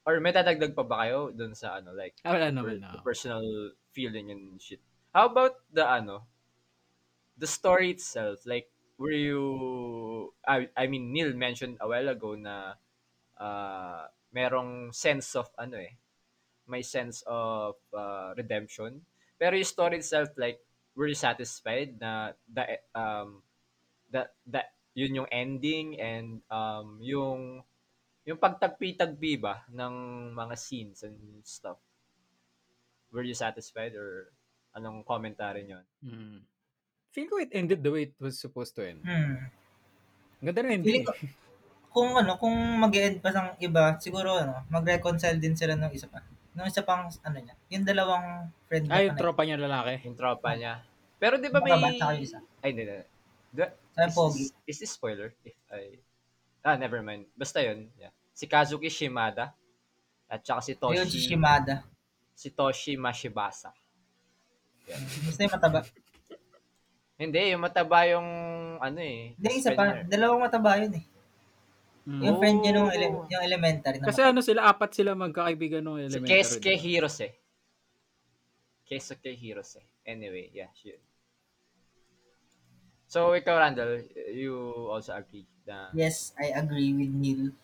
[0.07, 3.03] or may dadagdag pa ba kayo dun sa, ano, like, Ah, wala naman the na.
[3.03, 3.43] personal
[3.91, 4.79] feeling and shit.
[5.11, 6.25] How about the ano,
[7.35, 8.47] the story itself?
[8.47, 8.71] Like,
[9.03, 9.43] were you,
[10.47, 12.79] I, I mean, Neil mentioned a while ago na
[13.35, 15.99] uh, merong sense of ano eh,
[16.71, 19.03] may sense of uh, redemption.
[19.35, 20.63] Pero yung story itself, like,
[20.95, 23.43] were you satisfied na the, um,
[24.15, 24.63] the, the,
[24.95, 27.67] yun yung ending and um, yung
[28.23, 29.95] yung pagtagpi-tagpi ba ng
[30.31, 31.83] mga scenes and stuff?
[33.11, 34.31] Were you satisfied or
[34.79, 35.83] anong commentary nyo?
[35.99, 36.47] Hmm.
[37.13, 39.05] Feel ko it ended the way it was supposed to end.
[39.05, 39.53] Hmm.
[40.41, 41.13] Ganda ng Feeling ko,
[41.95, 46.09] kung ano, kung mag end pa ng iba, siguro ano, mag-reconcile din sila ng isa
[46.09, 46.25] pa.
[46.57, 49.57] Nung isa pang, ano niya, yung dalawang friend Ay, niya yung pa na- tropa niya
[49.61, 49.95] lalaki.
[50.09, 50.73] Yung tropa niya.
[51.21, 52.01] Pero di ba Yung may...
[52.01, 52.39] yung isa.
[52.65, 53.05] Ay, hindi, hindi.
[53.53, 53.73] The-
[54.09, 54.45] is, Pogi.
[54.65, 55.37] is this spoiler?
[55.45, 56.01] If I...
[56.65, 57.29] Ah, never mind.
[57.37, 57.93] Basta yun.
[58.01, 58.11] Yeah.
[58.33, 59.53] Si Kazuki Shimada.
[60.27, 61.29] At saka si Ayun, si Toshi...
[61.29, 61.85] Shimada.
[62.33, 63.71] si Toshi Mashibasa.
[65.29, 65.85] Basta yung mataba.
[67.23, 68.29] Hindi, yung mataba yung
[68.83, 69.39] ano eh.
[69.39, 70.03] Hindi, isa pa.
[70.03, 71.05] Dalawang mataba yun eh.
[72.03, 72.19] Mm.
[72.19, 74.03] Yung friend niya nung ele- yung elementary.
[74.03, 76.31] Na Kasi ano sila, apat sila magkakaibigan nung Si elementary.
[76.35, 77.29] Keisuke Hirose.
[78.83, 79.79] Keisuke Hirose.
[80.03, 80.99] Anyway, yeah, shit.
[83.07, 84.03] So, ikaw, Randall,
[84.35, 84.57] you
[84.91, 87.55] also agree na Yes, I agree with Neil.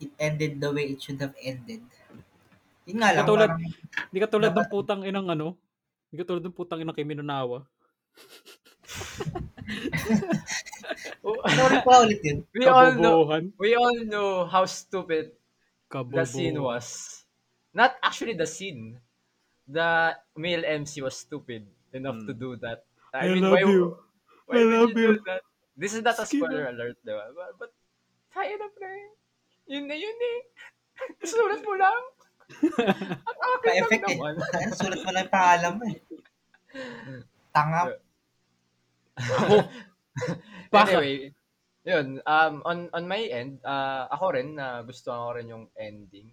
[0.00, 1.84] It ended the way it should have ended.
[2.88, 3.22] Yun nga lang.
[3.22, 5.54] Katulad- parang- Hindi ka tulad ng putang inang ano.
[6.08, 7.62] Hindi ka tulad ng putang inang kay Minunawa.
[11.48, 12.38] Sorry pa ulit yun.
[12.54, 13.18] we all know
[13.60, 15.32] we all know how stupid
[15.88, 16.14] Kabobohan.
[16.20, 16.86] the scene was.
[17.72, 19.00] Not actually the scene.
[19.68, 22.40] The male MC was stupid enough to Hmm.
[22.40, 22.84] do that.
[23.12, 23.96] I love you.
[24.48, 25.12] Why I love you you.
[25.20, 25.42] do that?
[25.76, 27.30] This is not a spoiler alert, diba?
[27.36, 27.70] But, but
[28.32, 29.12] kaya na, pre.
[29.68, 30.38] Yun na yun eh.
[31.28, 32.02] Sulat mo lang.
[33.28, 34.00] Ang akin lang eh.
[34.16, 34.34] naman.
[34.40, 35.98] Ano, sulat mo lang yung pangalan mo eh.
[37.52, 37.80] Tanga.
[40.70, 40.90] Baka.
[40.98, 41.34] anyway,
[41.84, 46.30] yun, um, on, on my end, uh, ako rin, na gusto ko rin yung ending.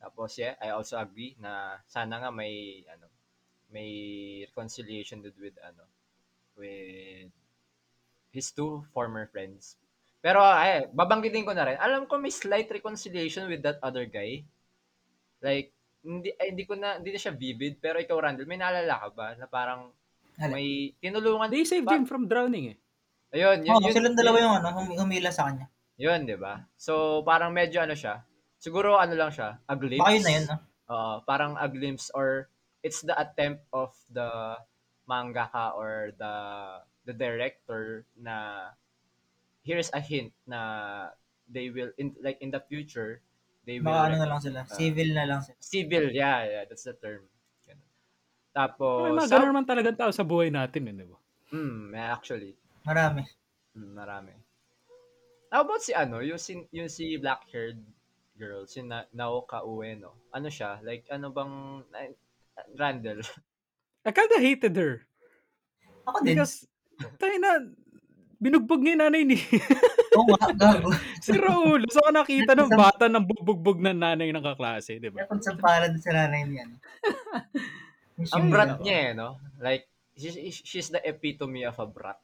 [0.00, 3.10] Tapos yeah, I also agree na sana nga may ano
[3.74, 3.90] may
[4.46, 5.82] reconciliation with, with ano
[6.54, 7.32] with
[8.30, 9.74] his two former friends.
[10.22, 11.78] Pero ay, babanggitin ko na rin.
[11.82, 14.46] Alam ko may slight reconciliation with that other guy.
[15.42, 15.74] Like
[16.06, 19.08] hindi ay, hindi ko na hindi na siya vivid pero ikaw Randall, may naalala ka
[19.10, 19.90] ba na parang?
[20.38, 22.78] May tinulungan They saved pa- him from drowning eh.
[23.34, 25.66] Ayun, yun, Oo, yun, silang dalawa yun, yung ano, hum- humila sa kanya.
[25.96, 26.64] yun, 'di ba?
[26.76, 28.20] So parang medyo ano siya.
[28.60, 30.00] Siguro ano lang siya, a glimpse.
[30.04, 30.56] Baka yun na yun, no?
[30.86, 32.46] Oo, parang a glimpse or
[32.80, 34.54] it's the attempt of the
[35.04, 36.34] mangaka or the
[37.06, 38.68] the director na
[39.62, 40.60] here's a hint na
[41.50, 43.22] they will in like in the future
[43.66, 44.58] they will Baka ano na lang sila.
[44.62, 44.70] Ah.
[44.70, 45.58] Civil na lang sila.
[45.58, 47.26] civil yeah yeah that's the term.
[48.56, 51.18] Tapos May mga sa- ganun naman talagang tao sa buhay natin, eh, di ba?
[51.52, 53.20] mm, actually Marami.
[53.76, 54.32] mm, marami
[55.52, 57.78] how about si ano yung si, yung si black haired
[58.34, 61.52] girl si Na- Naoka Ueno ano siya like ano bang
[61.92, 62.16] na-
[62.74, 63.20] Randall
[64.06, 65.02] I kinda hated her.
[66.06, 66.38] Ako din.
[66.38, 66.62] Because,
[67.18, 67.58] tayo na,
[68.38, 69.34] binugbog niya yung nanay ni
[70.14, 70.94] Oo nga, gago.
[71.18, 71.82] si Raul.
[71.90, 75.26] So, nakita ng bata ng bugbog ng nanay ng kaklase, di ba?
[75.26, 76.64] Kaya pag sampalan sa nanay niya.
[78.16, 78.24] no?
[78.24, 79.84] Yung ang brat niya eh no like
[80.16, 82.20] she's, she's the epitome of a brat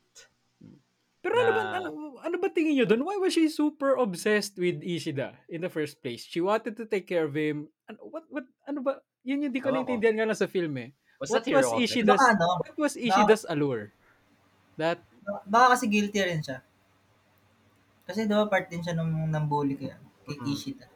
[1.23, 3.07] Pero ano ba, Na- ano, ano ba tingin nyo doon?
[3.07, 6.27] Why was she super obsessed with Ishida in the first place?
[6.27, 7.71] She wanted to take care of him.
[7.87, 8.99] Ano, what, what, ano ba?
[9.23, 9.79] Yun yung di ko ko.
[9.79, 10.91] naintindihan nga lang sa film eh.
[11.23, 11.67] was What was?
[11.79, 13.95] Ishida's, Baka ano, what was Ishida's allure?
[14.75, 14.99] That,
[15.47, 16.59] baka kasi guilty rin siya.
[18.03, 19.95] Kasi di ba part din siya nung nang bully kay,
[20.27, 20.37] kay.
[20.43, 20.91] Ishida.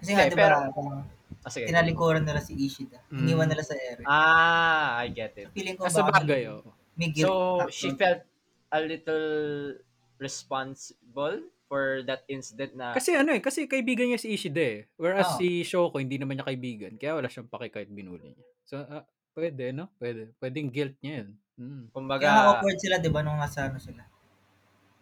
[0.00, 1.04] Kasi nga, Okay, di ba, pero- parang
[1.40, 1.66] Ah, sige.
[1.72, 3.00] tinalikuran nila si Ishida.
[3.08, 3.18] Mm.
[3.24, 4.04] Iniwan nila sa ere.
[4.04, 6.62] ah I get it Feeling ko sa baka bagay, oh.
[6.94, 7.26] may guilt.
[7.26, 7.32] so
[7.64, 7.72] factor.
[7.72, 8.20] she felt
[8.72, 9.26] a little
[10.20, 14.80] responsible for that incident na Kasi ano eh, kasi kaibigan niya si Ishida eh.
[15.00, 15.38] Whereas Oo.
[15.40, 16.92] si Shoko, hindi naman niya kaibigan.
[17.00, 18.46] Kaya wala siyang paki kahit binuli niya.
[18.68, 19.88] So, ah, pwede, no?
[19.96, 20.36] Pwede.
[20.36, 21.30] Pwedeng guilt niya yun.
[21.52, 21.84] Mm.
[21.92, 24.04] kumbaga Kaya awkward sila, di ba, nung nasa ano sila.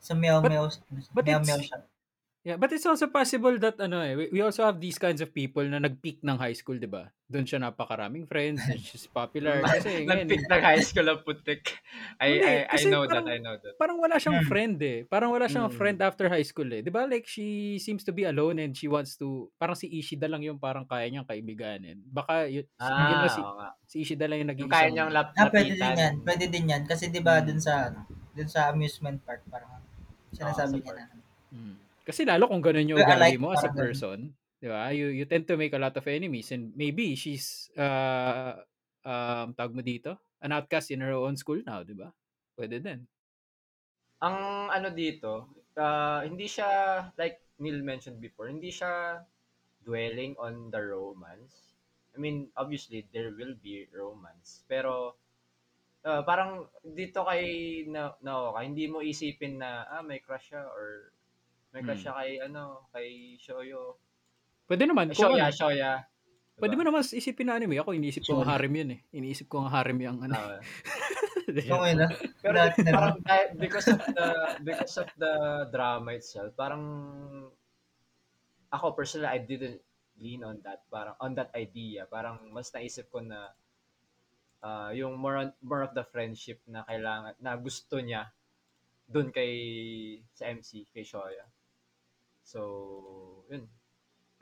[0.02, 0.66] Sa meow But- meow,
[2.40, 5.28] Yeah, but it's also possible that ano eh, we, we also have these kinds of
[5.28, 7.12] people na nag-peak ng high school, 'di ba?
[7.28, 11.68] Doon siya napakaraming friends, and she's popular kasi nag-pick ng high school ang putik
[12.16, 14.48] I, I, I know parang- that I know that Parang wala siyang Hmm.
[14.48, 15.04] friend eh.
[15.04, 15.76] Parang wala siyang Hmm.
[15.76, 16.80] friend after high school eh.
[16.80, 17.04] 'Di ba?
[17.04, 17.44] Like she
[17.76, 21.12] seems to be alone and she wants to parang si Ishida lang yung parang kaya
[21.12, 22.00] niyang kaibiganin.
[22.02, 23.68] Baka yun, yun ah na si, nga.
[23.84, 26.14] si Ishida lang yung naging yung kaya isang- niyang lap Ah, pwede din yan.
[26.24, 26.82] Pwede din yan.
[26.84, 27.44] Kasi di ba Mm.
[27.44, 29.76] dun sa, ano, dun sa amusement park, parang
[30.32, 31.20] sinasabi sa niya na.
[31.52, 31.76] Mm.
[32.04, 34.90] Kasi lalo kung ganun yung ugali like mo as a person, 'di ba?
[34.90, 38.60] You you tend to make a lot of enemies and maybe she's uh
[39.04, 42.12] um tawag mo dito, an outcast in her own school now, 'di ba?
[42.56, 43.06] Pwede din.
[44.20, 45.48] ang ano dito
[45.80, 46.68] ah, hindi siya
[47.16, 49.24] like Neil mentioned before hindi siya
[49.84, 51.72] dwelling on the romance
[52.12, 55.16] I mean obviously there will be romance pero
[56.04, 57.44] ah, parang dito kay
[57.88, 61.16] na, Naoka hindi mo isipin na ah may crush siya or
[61.70, 62.10] may crush Hmm.
[62.10, 63.98] siya kay ano kay Shoyo
[64.66, 65.92] Pwede naman Shoya ano, Shoya
[66.60, 66.92] Pwede mo diba?
[66.92, 67.80] naman isipin na anime.
[67.80, 69.00] Ako iniisip ko ang harem yun eh.
[69.16, 70.36] Iniisip ko ang harem yung ano.
[70.36, 70.60] Ah,
[71.50, 72.08] So, ngayon na.
[72.44, 73.16] Pero parang
[73.56, 74.28] because of the
[74.60, 75.32] because of the
[75.72, 76.84] drama itself, parang
[78.70, 79.80] ako personally I didn't
[80.20, 82.04] lean on that, parang on that idea.
[82.06, 83.50] Parang mas naisip ko na
[84.60, 88.28] ah, yung more on, more of the friendship na kailangan na gusto niya
[89.10, 89.52] doon kay
[90.30, 91.48] sa MC kay Shoya.
[92.50, 93.70] So, yun.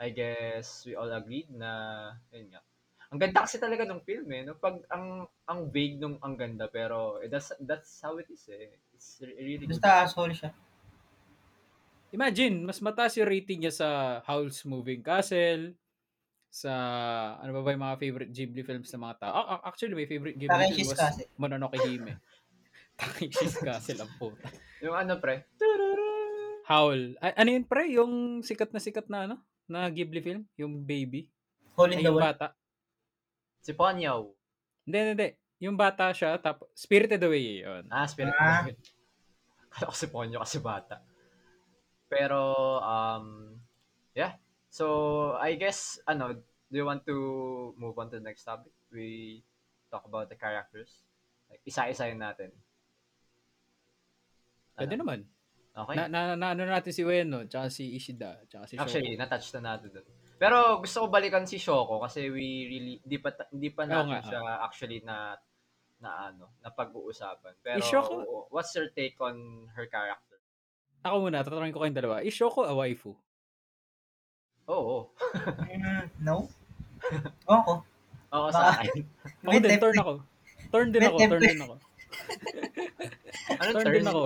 [0.00, 2.64] I guess we all agreed na yun nga.
[3.12, 4.48] Ang ganda kasi talaga ng film eh.
[4.48, 4.56] No?
[4.56, 8.72] Pag ang ang vague nung ang ganda pero eh, that's that's how it is eh.
[8.96, 9.76] It's re- really good.
[9.76, 10.50] Basta asshole siya.
[12.08, 13.88] Imagine, mas mataas yung rating niya sa
[14.24, 15.76] Howl's Moving Castle,
[16.48, 16.72] sa,
[17.36, 19.32] ano ba ba yung mga favorite Ghibli films ng mga tao?
[19.36, 21.28] Ah, actually, my favorite Ghibli film was Castle.
[21.36, 22.16] Mononoke Hime.
[22.98, 24.48] Takeshi's Castle, ang puta.
[24.80, 25.44] Yung ano pre?
[26.68, 27.16] Howl.
[27.18, 27.88] A- ano yun, pre?
[27.90, 28.12] Yung
[28.44, 29.36] sikat na sikat na, ano?
[29.64, 30.44] Na Ghibli film?
[30.54, 31.32] Yung baby?
[31.72, 32.28] Hole in Ay, the yung wall.
[32.28, 32.46] bata.
[33.64, 34.36] Si Ponyo.
[34.84, 35.28] Hindi, hindi, hindi.
[35.58, 37.84] Yung bata siya, tap Spirited Away yun.
[37.88, 38.62] Ah, Spirit Ah.
[38.62, 38.76] Away.
[39.72, 41.00] Kala ko si Ponyo kasi bata.
[42.08, 42.38] Pero,
[42.80, 43.56] um,
[44.12, 44.36] yeah.
[44.68, 44.84] So,
[45.36, 46.36] I guess, ano,
[46.68, 47.16] do you want to
[47.76, 48.72] move on to the next topic?
[48.92, 49.40] We
[49.88, 51.04] talk about the characters.
[51.48, 52.52] Like, isa-isayin natin.
[54.74, 55.00] Pwede Ano?
[55.04, 55.20] naman.
[55.78, 55.94] Okay.
[55.94, 58.82] Na, na, na, ano natin si Ueno, tsaka si Ishida, tsaka si Shoko.
[58.82, 60.06] Actually, na-touch na natin dun.
[60.34, 64.26] Pero gusto ko balikan si Shoko kasi we really di pa hindi pa natin nga,
[64.26, 65.38] siya actually na
[66.02, 67.54] na ano, na pag-uusapan.
[67.62, 70.42] Pero Shoko- oo, what's your take on her character?
[71.06, 72.26] Ako muna, tatanungin ko kayong dalawa.
[72.26, 73.14] Is Shoko a waifu?
[74.66, 75.14] Oo.
[75.62, 76.50] Mm, no?
[77.54, 77.86] Oo.
[78.34, 79.06] Oo sa akin.
[79.46, 80.14] Ako May din, turn ako.
[80.68, 81.74] Turn din ako, turn din ako.
[83.56, 83.94] Anong Turn turn?
[83.94, 84.24] din ako.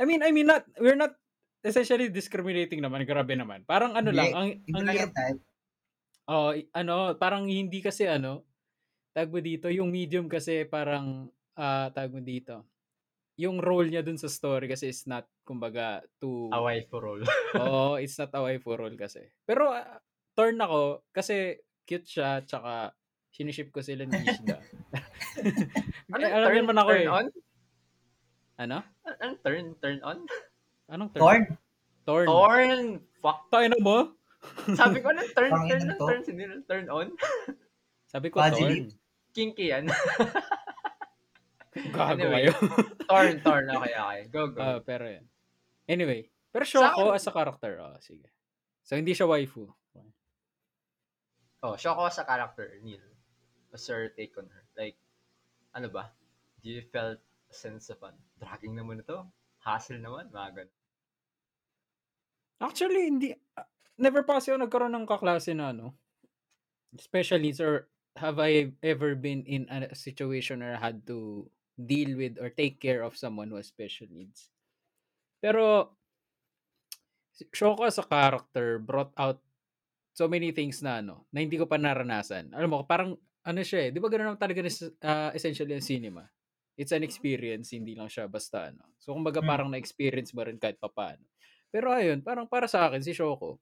[0.00, 1.12] I mean, I mean, not, we're not
[1.60, 3.04] essentially discriminating naman.
[3.04, 3.68] Grabe naman.
[3.68, 5.40] Parang ano lang, ang, Hindi ang lang type.
[6.30, 8.48] Oh, ano, parang hindi kasi ano,
[9.12, 12.64] tag mo dito, yung medium kasi parang ah tag mo dito.
[13.40, 17.22] Yung role niya dun sa story kasi is not kumbaga to Away for all.
[17.60, 19.26] Oo, it's not a waifu role kasi.
[19.44, 19.98] Pero ah,
[20.38, 22.94] turn ako kasi cute siya tsaka
[23.34, 24.60] siniship ko sila ni Ishida.
[26.14, 27.08] Ano, Eh, alam turn, naman ako turn eh.
[27.10, 27.26] on?
[28.60, 28.84] Ano?
[29.24, 29.64] Anong turn?
[29.80, 30.18] Turn on?
[30.92, 31.20] Anong turn?
[31.24, 31.42] Torn?
[32.04, 32.26] Torn.
[32.28, 32.80] Torn!
[33.24, 33.48] Fuck.
[33.48, 34.12] Tayo na mo?
[34.76, 37.08] Sabi ko na turn, turn, turn, turn, turn on.
[38.12, 38.84] Sabi ko Fuzzy torn.
[39.32, 39.88] Kinky yan.
[41.96, 42.52] Gago Anyway.
[42.52, 42.52] kayo.
[43.08, 43.64] torn, torn.
[43.70, 44.20] Okay, okay.
[44.28, 44.60] Go, go.
[44.60, 45.24] Ah, pero yun.
[45.88, 46.28] Anyway.
[46.52, 47.78] Pero Shoko as a character.
[47.80, 48.28] Oh, sige.
[48.84, 49.70] So, hindi siya waifu.
[51.62, 53.00] oh, shock ako sa character, Neil.
[53.70, 54.64] What's your take on her?
[54.74, 54.98] Like,
[55.72, 56.10] ano ba?
[56.60, 59.26] Do you felt a sense of, ano, dragging naman ito?
[59.60, 60.30] Hassle naman?
[60.32, 60.78] Mga ganun.
[62.60, 63.30] Actually, hindi.
[63.56, 63.66] ah,
[64.00, 65.92] Never pa ako nagkaroon ng kaklase na ano.
[66.96, 72.40] Special needs or have I ever been in a situation or had to deal with
[72.40, 74.48] or take care of someone who has special needs.
[75.40, 75.94] Pero,
[77.52, 79.40] Shoko as a character brought out
[80.12, 82.52] so many things na ano, na hindi ko pa naranasan.
[82.52, 84.60] Alam mo, parang ano siya eh, di ba ganoon naman talaga
[85.04, 86.28] ah, essentially ang cinema?
[86.78, 88.82] It's an experience, hindi lang siya basta ano.
[89.02, 89.50] So, kumbaga Hmm.
[89.50, 91.22] parang na-experience mo rin kahit papaano.
[91.70, 93.58] Pero ayun, parang para sa akin, si Shoko,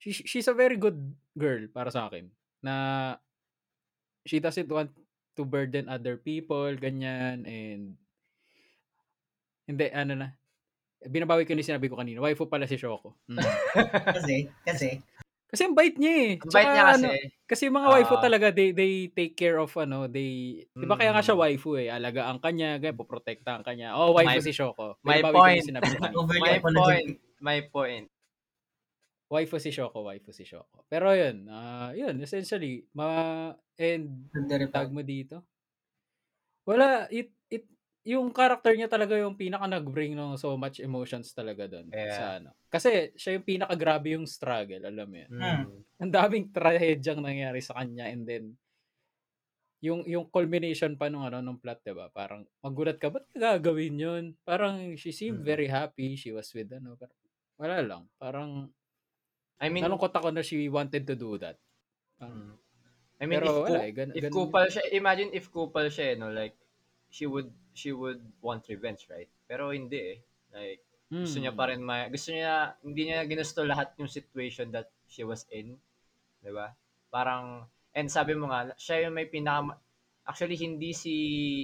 [0.00, 0.96] she, she's a very good
[1.36, 2.28] girl para sa akin.
[2.64, 3.16] Na
[4.24, 4.92] she doesn't want
[5.36, 7.96] to burden other people, ganyan, and
[9.68, 10.28] hindi, ano na,
[11.08, 13.16] binabawi ko ni sinabi ko kanina, waifu pala si Shoko.
[13.28, 13.40] Mm.
[14.16, 14.34] Kasi,
[14.66, 14.88] kasi,
[15.50, 16.32] kasi ang bait niya eh.
[16.38, 16.94] Ang bait Tsaka niya kasi.
[16.94, 17.08] ano,
[17.44, 18.22] kasi yung mga waifu Ah.
[18.22, 21.42] talaga, they, they take care of, ano, they, di ba kaya nga siya Mm.
[21.42, 23.98] waifu eh, alagaan kanya, ganyan, poprotektahan kanya.
[23.98, 24.96] Oh, waifu My- si Shoko.
[25.02, 25.66] my ko point.
[26.38, 27.10] My point.
[27.40, 28.06] My point.
[29.30, 30.86] Waifu si Shoko, waifu si Shoko.
[30.90, 34.26] Pero yun, ah yun, essentially, ma, and
[34.70, 35.42] tag mo dito.
[36.66, 37.66] Wala, it, it,
[38.00, 41.92] yung character niya talaga yung pinaka nag-bring ng so much emotions talaga doon.
[41.92, 42.16] Yeah.
[42.16, 42.48] Sa ano.
[42.72, 45.30] Kasi siya yung pinaka grabe yung struggle, alam mo yun.
[45.36, 45.64] Hmm.
[46.00, 48.56] Ang daming trahedyang nangyari sa kanya and then
[49.80, 52.12] yung yung culmination pa nung ano nung plot 'di ba?
[52.12, 54.24] Parang magulat ka ba't gagawin 'yun?
[54.44, 55.48] Parang she seemed Mm.
[55.48, 57.12] very happy, she was with ano, pero
[57.56, 58.02] wala lang.
[58.20, 58.68] Parang
[59.60, 61.56] I mean, nalungkot ako na she wanted to do that.
[62.16, 62.56] Parang, Mm.
[63.20, 66.04] I mean, Pero if, wala eh, gan- if ganun kupal siya, imagine if kupal siya,
[66.12, 66.56] eh, no, like,
[67.12, 69.28] she would, she would want revenge, right?
[69.46, 70.18] Pero hindi eh.
[70.50, 71.58] Like, gusto niya hmm.
[71.58, 75.74] pa rin, ma- gusto niya, hindi niya ginusto lahat yung situation that she was in.
[76.38, 76.70] Di ba?
[77.10, 79.74] Parang, and sabi mo nga, siya yung may pinaka,
[80.26, 81.14] actually, hindi si,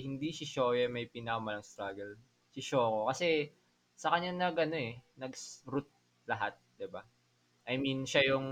[0.02, 2.18] hindi si Shoya may pinakamalang struggle.
[2.50, 3.06] Si Shoko.
[3.06, 3.46] Kasi,
[3.94, 5.88] sa kanya nag, ano eh, nag-root
[6.26, 7.06] lahat, di ba?
[7.66, 8.46] I mean, siya yung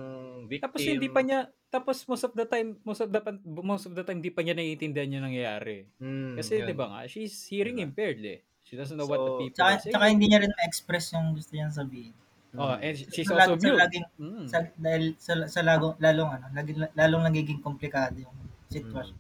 [0.51, 0.67] victim.
[0.67, 3.93] Tapos hindi pa niya tapos most of the time most of the pan- most of
[3.93, 5.91] the time hindi pa niya naiintindihan yung nangyayari.
[5.99, 6.63] Mm, Kasi.
[6.63, 7.87] 'di ba nga, she's hearing Diba?
[7.91, 8.41] impaired eh.
[8.63, 9.93] She doesn't know what the So, people Tsaka, are saying.
[9.93, 12.15] tsaka hindi niya rin ma-express yung gusto niyang sabihin.
[12.55, 12.81] Oh, Mm.
[12.81, 13.81] and she's Sa also lag- sa mute.
[13.83, 14.47] laging, Mm.
[14.47, 18.37] sa, dahil sa, sa lagong, lalong, ano, laging, lalong nagiging komplikado yung
[18.69, 19.19] sitwasyon.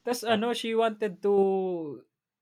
[0.00, 1.34] Tapos ano, she wanted to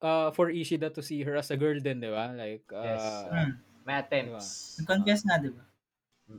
[0.01, 2.29] uh, for Ishida to see her as a girl din, 'di ba?
[2.31, 3.07] Like uh, Yes.
[3.25, 3.53] Hmm.
[3.83, 4.79] May attempts.
[4.79, 5.63] Nag-confess nga, di ba?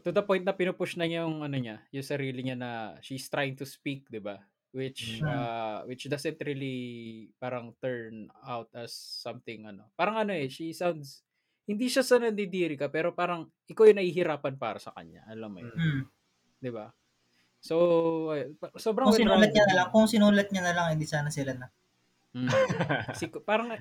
[0.01, 2.71] To the point na pinupush na niya yung ano niya, yung sarili niya na
[3.03, 4.41] she's trying to speak, 'di ba?
[4.73, 5.29] Which Mm.
[5.29, 9.85] uh, which doesn't really parang turn out as something ano.
[9.93, 11.21] Parang ano eh, she sounds
[11.69, 15.59] hindi siya sa nandidiri ka pero parang ikaw yung nahihirapan para sa kanya, alam mo
[15.61, 15.77] yun, Mm.
[15.77, 16.01] Hmm.
[16.59, 16.89] 'di ba?
[17.63, 17.75] So,
[18.75, 21.67] sobrang Kung sinulat niya na lang, kung sinulat niya na lang, hindi sana sila na.
[22.35, 22.49] Mm.
[23.19, 23.71] Si, parang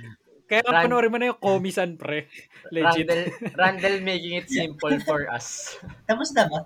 [0.52, 2.28] kaya Ran- Ran- panoorin mo na yung Komisan pre.
[2.74, 3.08] Legit.
[3.08, 3.22] Randall,
[3.56, 5.80] Randall making it simple for us.
[6.04, 6.60] Tapos na ba?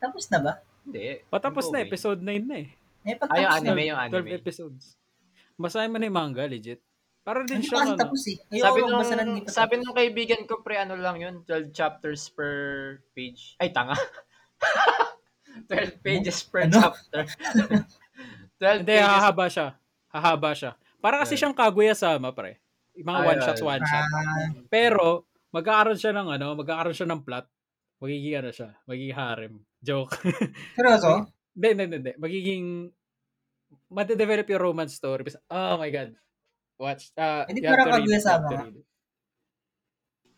[0.00, 0.52] Tapos na ba?
[0.82, 1.20] Hindi.
[1.26, 1.86] Patapos na Go away.
[1.86, 2.68] episode 9 na eh.
[3.04, 3.56] Eh, pag Ah, yung na.
[3.60, 4.30] anime, yung 12 anime.
[4.34, 4.84] episodes.
[5.54, 6.80] Basahin mo na yung manga, legit.
[7.20, 7.98] Para din Hindi siya ano.
[7.98, 8.38] tapos eh.
[8.48, 12.50] Ayoko Sabi nung, na sabi nung kaibigan ko, pre, ano lang yun, 12 chapters per
[13.12, 13.58] page.
[13.58, 13.98] Ay, tanga.
[15.66, 16.78] 12 pages per Ano?
[16.80, 17.22] chapter.
[18.60, 19.10] 12 Hindi, pages.
[19.10, 19.68] hahaba siya.
[20.08, 20.72] Hahaba siya.
[20.96, 21.40] Para kasi Yeah.
[21.42, 22.62] siyang Kaguya-sama, pre.
[22.96, 23.66] Mga Ay, one shots, ay.
[23.66, 24.06] one shot.
[24.08, 25.06] Ah, Pero,
[25.52, 27.46] magkakaroon siya ng ano, magkakaroon siya ng plot.
[28.00, 29.54] Magiging ano siya, magiging harem.
[29.80, 30.16] Joke.
[30.76, 31.28] seryoso?
[31.56, 32.12] Hindi, hindi, hindi, hindi.
[32.20, 32.64] Magiging,
[33.92, 35.24] made-develop yung romance story.
[35.48, 36.12] Oh my God.
[36.76, 37.08] Watch.
[37.16, 38.68] Uh, Hindi parang Kaguya-sama.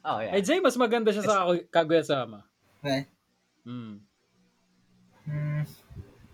[0.07, 0.39] Oh, yeah.
[0.39, 2.47] I'd say mas maganda siya sa Kaguya-sama.
[2.79, 3.11] Okay.
[3.67, 3.99] Mm.
[5.27, 5.63] Hmm.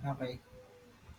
[0.04, 0.32] Okay.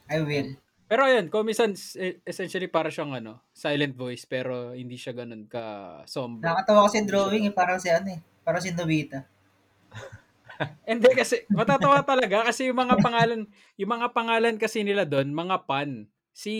[0.05, 0.53] I will.
[0.86, 5.49] Pero ayun, kung minsan, eh, essentially para siyang ano, silent voice, pero hindi siya ganun
[5.49, 6.45] ka somber.
[6.45, 7.53] Nakakatawa kasi yung drawing eh.
[7.53, 8.21] Parang si ano eh.
[8.45, 9.25] Parang si Nobita.
[10.88, 13.43] Hindi kasi, matatawa talaga kasi yung mga pangalan,
[13.75, 16.07] yung mga pangalan kasi nila doon, mga pan.
[16.31, 16.55] Si,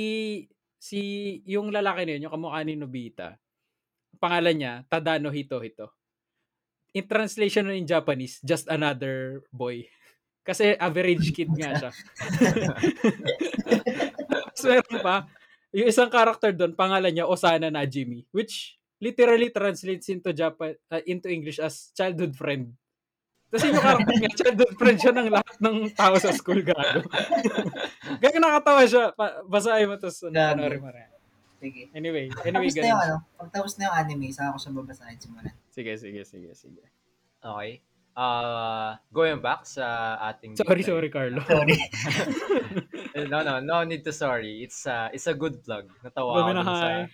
[0.76, 1.00] si,
[1.48, 3.40] yung lalaki na yun, yung kamukha ni Nobita,
[4.20, 5.96] pangalan niya, Tadano Hitohito.
[6.92, 9.88] In translation in Japanese, just another boy.
[10.46, 11.92] Kasi average kid nga siya.
[14.66, 15.30] meron pa,
[15.76, 21.28] yung isang character doon, pangalan niya Osana Najimi, which literally translates into Japan uh, into
[21.28, 22.72] English as childhood friend.
[23.52, 27.06] Kasi yung character niya, childhood friend siya ng lahat ng tao sa school gago.
[28.24, 29.12] Gaya nakatawa siya.
[29.14, 31.10] Pa, basahin mo tapos ano, panoorin mo rin.
[31.60, 31.82] Sige.
[31.96, 33.08] Anyway, anyway, Tapos na yung ganun.
[33.08, 33.16] ano.
[33.40, 35.56] Pag tapos na yung anime, saka ako siya babasahin simulan.
[35.72, 36.84] Sige, sige, sige, sige.
[37.42, 37.72] Okay.
[38.16, 41.44] Uh, going back sa ating Sorry, sorry, Carlo.
[41.44, 41.76] Sorry.
[43.16, 44.60] Eh, no, no, no need to sorry.
[44.60, 45.88] It's uh, it's a good plug.
[46.04, 47.08] Natawa ako dun sa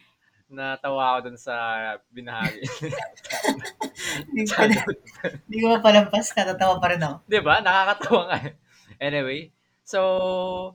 [0.50, 1.56] natawa ako dun sa
[2.10, 2.66] binahagi.
[5.46, 6.34] Hindi ko ko mapalampas.
[6.34, 7.16] Natatawa pa rin ako.
[7.30, 7.62] 'Di ba?
[7.62, 8.40] Nakakatawa nga.
[8.98, 9.54] anyway,
[9.86, 10.74] so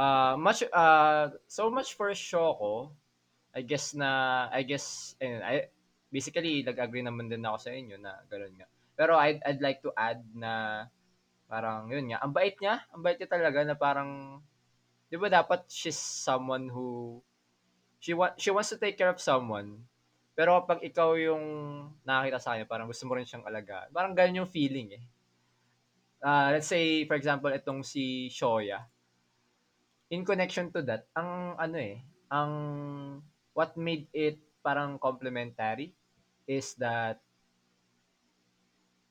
[0.00, 2.88] uh much uh so much for Shoko.
[3.52, 5.68] I guess na I guess and I
[6.08, 8.68] basically nag-agree naman din ako sa inyo na gano'n nga.
[8.96, 10.84] Pero I'd, I'd like to add na
[11.52, 14.40] parang yun nga, ang bait niya, ang bait niya talaga na parang
[15.12, 17.20] 'di ba dapat she's someone who
[18.00, 19.84] she want she wants to take care of someone.
[20.32, 21.44] Pero kapag ikaw yung
[22.08, 23.92] nakakita sa kanya, parang gusto mo rin siyang alagaan.
[23.92, 25.04] Parang ganun yung feeling eh.
[26.24, 28.88] Uh, let's say, for example, itong si Shoya.
[30.08, 32.00] In connection to that, ang ano eh,
[32.32, 32.52] ang
[33.52, 35.92] what made it parang complementary
[36.48, 37.20] is that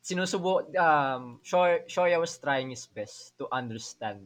[0.02, 4.26] sinusubo um Shoya, Shoya was trying his best to understand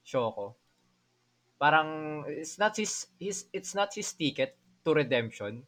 [0.00, 0.56] Shoko.
[1.60, 5.64] Parang it's not his his it's not his ticket to redemption.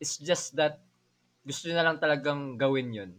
[0.00, 0.80] It's just that
[1.46, 3.12] gusto niya na lang talagang gawin 'yun.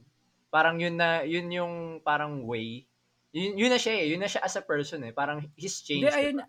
[0.49, 2.89] Parang yun na yun yung parang way.
[3.31, 4.05] Yun, yun na siya eh.
[4.09, 5.13] Yun na siya as a person eh.
[5.13, 6.09] Parang he's changed.
[6.09, 6.47] Hindi, ayun, diba?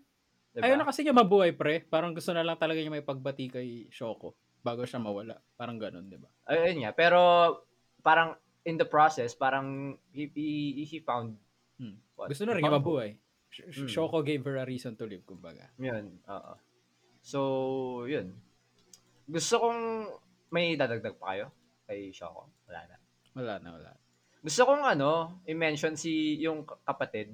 [0.49, 0.63] Diba?
[0.65, 1.85] ayun na kasi niya mabuhay, pre.
[1.85, 4.33] Parang gusto na lang talaga niya may pagbati kay Shoko
[4.65, 5.37] bago siya mawala.
[5.53, 6.29] Parang ganun, di ba?
[6.49, 6.91] Ayun nga.
[6.95, 7.19] Pero
[8.01, 10.47] parang in the process, parang he, he,
[10.83, 11.35] he found
[11.75, 11.95] Hmm.
[12.13, 12.27] what?
[12.27, 13.11] Gusto na rin niya mabuhay.
[13.47, 13.89] Sh- Mm.
[13.89, 15.71] Shoko gave her a reason to live, kumbaga.
[15.75, 16.53] Yun, oo.
[17.19, 17.39] So,
[18.05, 18.35] yun.
[19.25, 19.79] Gusto kong
[20.49, 21.47] may dadagdag pa kayo
[21.83, 22.45] kay Shoko.
[22.67, 22.95] Wala na.
[23.33, 23.91] Wala na, wala.
[24.39, 25.09] Gusto kong ano,
[25.45, 27.33] i-mention si yung kapatid,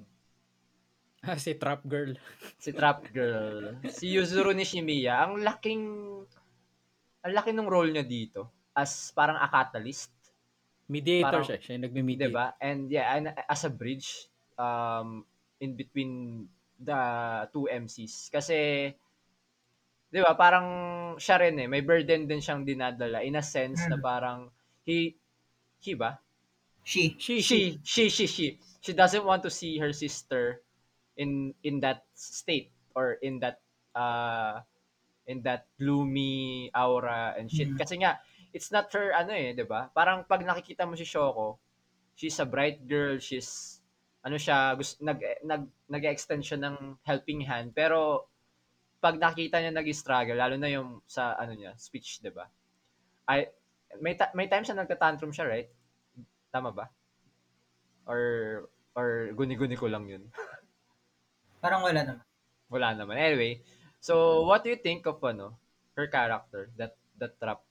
[1.20, 2.14] Ah, si Trap Girl.
[2.56, 5.26] si Trap Girl, si Yuzuru Nishimiya.
[5.26, 5.84] Ang laking
[7.20, 10.14] ang laki ng role niya dito as parang a catalyst,
[10.86, 11.58] Mediator Parang- siya.
[11.58, 12.30] Siya yung nagme-mediate.
[12.30, 12.54] 'di ba?
[12.62, 15.26] And yeah, and as a bridge um
[15.58, 16.46] in between
[16.78, 17.00] the
[17.50, 18.92] two MCs kasi
[20.14, 20.68] 'di ba, parang
[21.18, 24.04] siya rin eh, may burden din siyang dinadala in a sense na Mm.
[24.06, 24.40] parang
[24.86, 25.18] he
[25.82, 26.22] he ba?
[26.86, 27.18] She.
[27.18, 27.82] She, she.
[27.82, 28.46] she she she she
[28.78, 30.62] she doesn't want to see her sister
[31.18, 33.58] in in that state or in that
[33.98, 34.62] uh
[35.26, 37.80] in that gloomy aura and shit Mm.
[37.82, 38.22] kasi nga
[38.56, 39.92] it's not her ano eh 'di ba?
[39.92, 41.60] Parang pag nakikita mo si Shoko
[42.16, 43.84] she's a bright girl she's
[44.24, 47.76] ano siya gusto, nag nag nag-extend siya ng helping hand.
[47.76, 48.32] Pero
[49.04, 52.48] pag nakita niya nag-struggle lalo na yung sa ano niya speech 'di ba?
[53.28, 53.52] Ay
[54.00, 55.70] may ta- may times na nagta-tantrum siya right?
[56.50, 56.88] Tama ba?
[58.08, 58.24] Or
[58.96, 60.24] or guni-guni ko lang yun.
[61.64, 62.26] Parang wala naman.
[62.72, 63.20] wala naman.
[63.20, 63.60] Anyway
[64.00, 65.60] so what do you think of ano
[66.00, 67.65] her character that that trap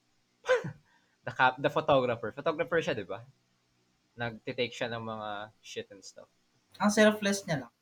[1.27, 2.33] the cap the photographer.
[2.33, 3.25] Photographer siya 'di ba?
[4.15, 5.29] Nagte-take siya ng mga
[5.59, 6.31] shit and stuff.
[6.79, 7.73] Ang selfless niya lang.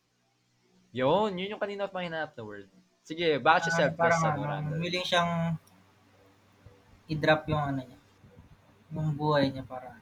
[0.93, 2.69] yun yun yung kanina pa hinahanap na word.
[3.03, 4.75] Sige bakit siya Ah, selfless parang sa ano, Miranda.
[4.79, 5.33] willing siyang
[7.11, 8.01] i-drop yung ano niya.
[8.93, 9.99] Yung buhay niya para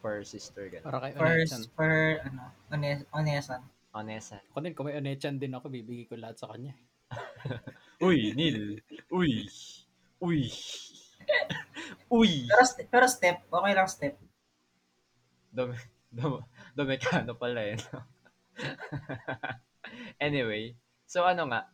[0.00, 0.88] for her sister ganun.
[0.88, 3.62] Para kay first for ano, ones, onesan.
[3.92, 6.72] honest Ako din, kung may Onechan din ako, bibigay ko lahat sa kanya.
[8.06, 8.80] uy Neil.
[9.12, 9.44] Uy.
[10.22, 10.46] Uy
[12.16, 14.14] uy Pero pero step, okay lang step.
[15.50, 15.74] Dom,
[16.10, 16.42] dom,
[16.74, 17.76] domekano pala eh.
[17.78, 18.02] no?
[20.26, 20.74] anyway,
[21.06, 21.66] so ano nga,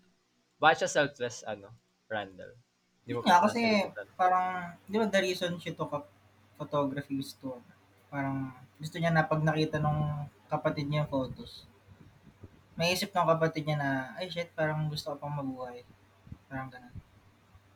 [0.57, 1.69] bakit siya selfless, ano,
[2.09, 2.57] Randall?
[3.07, 3.87] Di nga pa kasi
[4.19, 6.11] parang di ba the reason she took up
[6.59, 7.55] photography is to
[8.11, 8.51] parang
[8.81, 11.69] gusto niya na pag nakita nung kapatid niya yung photos
[12.77, 13.91] may isip ng kapatid niya na
[14.21, 15.85] ay shit parang gusto ko pang mabuhay
[16.49, 16.93] parang ganun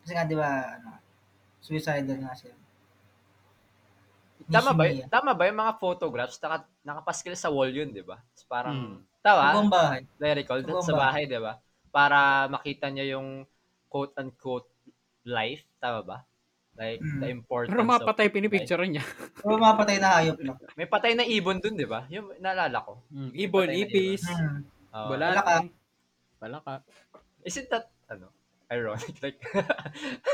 [0.02, 0.98] kasi nga di ba ano
[1.60, 2.56] suicidal nga siya
[4.50, 5.06] Tama ba, Nishimiya.
[5.06, 8.18] tama ba yung mga photographs naka, nakapaskil sa wall yun, di ba?
[8.50, 9.22] Parang, Mm.
[9.22, 9.46] tama?
[9.46, 10.00] Sa bahay.
[10.18, 11.54] I recall, Sa sa bahay, di ba?
[11.86, 13.46] Para makita niya yung
[13.86, 14.66] quote-unquote
[15.22, 16.18] life, tama ba?
[16.74, 17.20] Like, Mm.
[17.20, 17.90] the importance Pero of...
[17.94, 19.04] mapatay pinipicture niya.
[19.44, 20.58] Pero mapatay na hayop lang.
[20.74, 22.08] May patay na ibon dun, di ba?
[22.10, 23.06] Yung naalala ko.
[23.12, 23.30] Mm.
[23.36, 24.66] Ibon, na ipis, Hmm.
[24.90, 25.08] Oo.
[25.14, 25.54] wala Wala ka.
[26.42, 26.72] Wala ka.
[27.44, 28.34] Isn't that, ano,
[28.70, 29.14] ironic?
[29.18, 29.40] Like,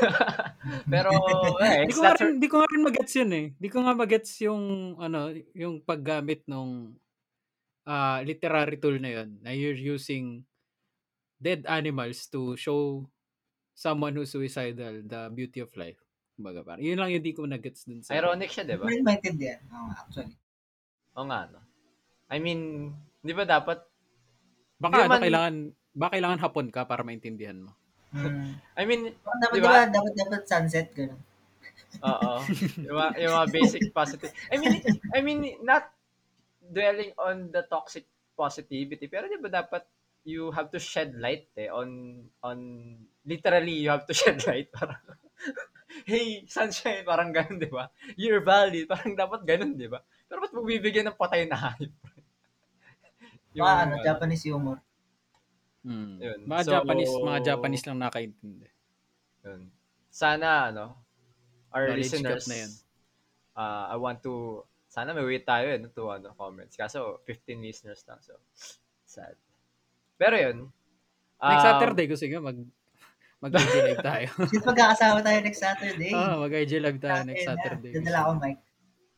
[0.93, 1.09] pero,
[1.59, 3.47] eh, Di ko rin, di ko nga rin magets yun eh.
[3.57, 6.95] Di ko nga magets yung, ano, yung paggamit nung
[7.89, 10.45] ah, literary tool na yun, na you're using
[11.41, 13.05] dead animals to show
[13.77, 15.97] someone who's suicidal the beauty of life.
[16.37, 18.13] Kumbaga parang, yun lang yung di ko nagets dun sa...
[18.13, 18.85] ironic siya, di ba?
[18.85, 19.61] Hindi maintindihan.
[19.73, 20.37] Oo, actually.
[21.17, 21.61] Oo nga, no?
[22.29, 22.93] I mean,
[23.25, 23.81] di ba dapat,
[24.77, 25.55] Baka, ano, Human- kailangan,
[25.97, 27.73] baka kailangan hapon ka para maintindihan mo.
[28.79, 29.69] I mean, Dapat, Di di ba?
[29.69, 29.81] ba?
[29.89, 31.21] Dapat, dapat sunset, gano'n.
[32.03, 32.33] Oo.
[32.87, 34.31] yung, mga, yung mga basic positive.
[34.51, 34.81] I mean,
[35.15, 35.89] I mean, not
[36.61, 38.05] dwelling on the toxic
[38.37, 39.87] positivity, pero di ba dapat
[40.27, 42.59] you have to shed light eh on on
[43.23, 44.99] literally you have to shed light parang
[46.03, 47.87] hey sunshine parang ganun di ba
[48.19, 51.95] you're valid parang dapat ganun di ba pero ba't mo bibigyan ng patay na hayop
[53.57, 54.77] Mga ano, Japanese humor.
[55.87, 56.15] Mm.
[56.19, 56.39] Yun.
[56.43, 58.67] Mga So- Japanese, mga Japanese lang nakaintindi.
[59.47, 59.61] Yun.
[60.11, 60.85] Sana, ano,
[61.71, 62.71] our Knowledge listeners, na yan.
[63.55, 66.75] uh, I want to, sana may wait tayo eh, no, to ano, comments.
[66.75, 68.35] Kaso, 15 listeners lang, so,
[69.07, 69.39] sad.
[70.19, 70.67] Pero yun,
[71.37, 72.59] Next um, Saturday, gusto nga mag
[73.37, 74.27] mag-IG live tayo.
[74.73, 76.09] Magkakasama tayo next Saturday.
[76.09, 77.45] Oo, mag-IG live tayo next.
[77.45, 77.93] Saturday.
[77.93, 78.57] Dadala akong mic.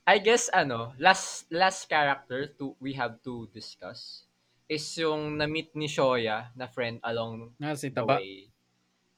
[0.04, 4.28] I guess, ano, last, last character to, we have to discuss
[4.70, 8.22] is yung na-meet ni Shoya na friend along Ah, si the Taba.
[8.22, 8.54] way.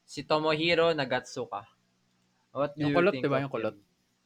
[0.02, 1.68] Si Tomohiro Nagatsuka.
[2.50, 3.38] What do Yung you kulot, think diba?
[3.40, 3.76] Yung kulot.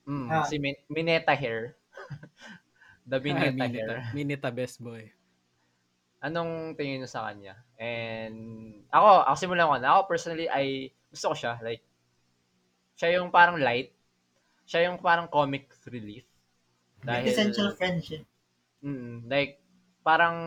[0.07, 0.47] Mm, Ah.
[0.47, 1.75] si Min- Mineta Hair.
[3.11, 3.91] The Mineta Hair.
[4.15, 5.11] Minita, Minita best boy.
[6.19, 7.55] Anong tingin mo sa kanya?
[7.79, 9.91] And ako, ako simulan ko na.
[9.95, 11.55] Ako personally, ay gusto ko siya.
[11.63, 11.83] Like,
[12.95, 13.95] siya yung parang light.
[14.67, 16.27] Siya yung parang comic relief.
[16.99, 18.27] Dahil, Essential friendship.
[18.83, 19.63] Mm, like,
[20.03, 20.39] parang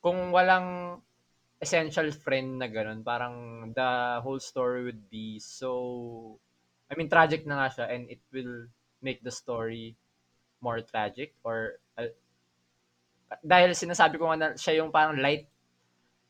[0.00, 0.98] kung walang
[1.60, 6.40] essential friend na ganun, parang the whole story would be so,
[6.88, 8.68] I mean, tragic na nga siya and it will
[9.04, 9.96] make the story
[10.60, 12.12] more tragic or uh,
[13.44, 15.46] dahil sinasabi ko nga na siya yung parang light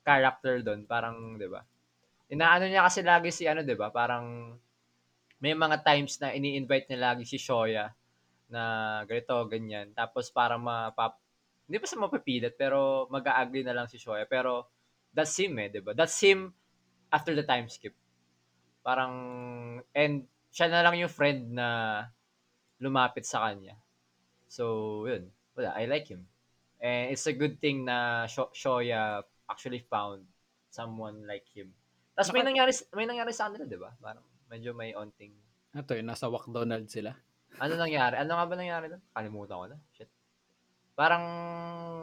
[0.05, 1.63] character doon, parang, 'di ba?
[2.31, 3.89] Inaano niya kasi lagi si ano, 'di ba?
[3.95, 4.55] Parang
[5.41, 7.89] may mga times na ini-invite niya lagi si Shoya
[8.53, 8.63] na
[9.09, 9.95] ganito, ganyan.
[9.97, 11.17] Tapos para mapap
[11.71, 14.27] hindi pa sa mapipilit, pero mag-a-agree na lang si Shoya.
[14.27, 14.67] Pero
[15.15, 15.95] that's him eh, 'di ba?
[15.95, 16.51] That's him
[17.15, 17.95] after the time skip.
[18.83, 19.15] Parang
[19.95, 21.69] and siya na lang yung friend na
[22.83, 23.79] lumapit sa kanya.
[24.51, 25.31] So, yun.
[25.55, 26.27] Wala, I like him.
[26.83, 30.27] And it's a good thing na Sho- Shoya actually found
[30.75, 31.71] someone like him.
[32.19, 33.95] Tapos may nangyari may nangyari sa kanila, 'di ba?
[34.03, 35.39] Parang medyo may onting
[35.71, 37.15] Ito yun, nasa McDonald sila.
[37.63, 38.19] ano nangyari?
[38.19, 39.03] Ano nga ba nangyari doon?
[39.15, 39.79] Kalimutan ko na.
[39.95, 40.11] Shit.
[41.01, 41.25] Parang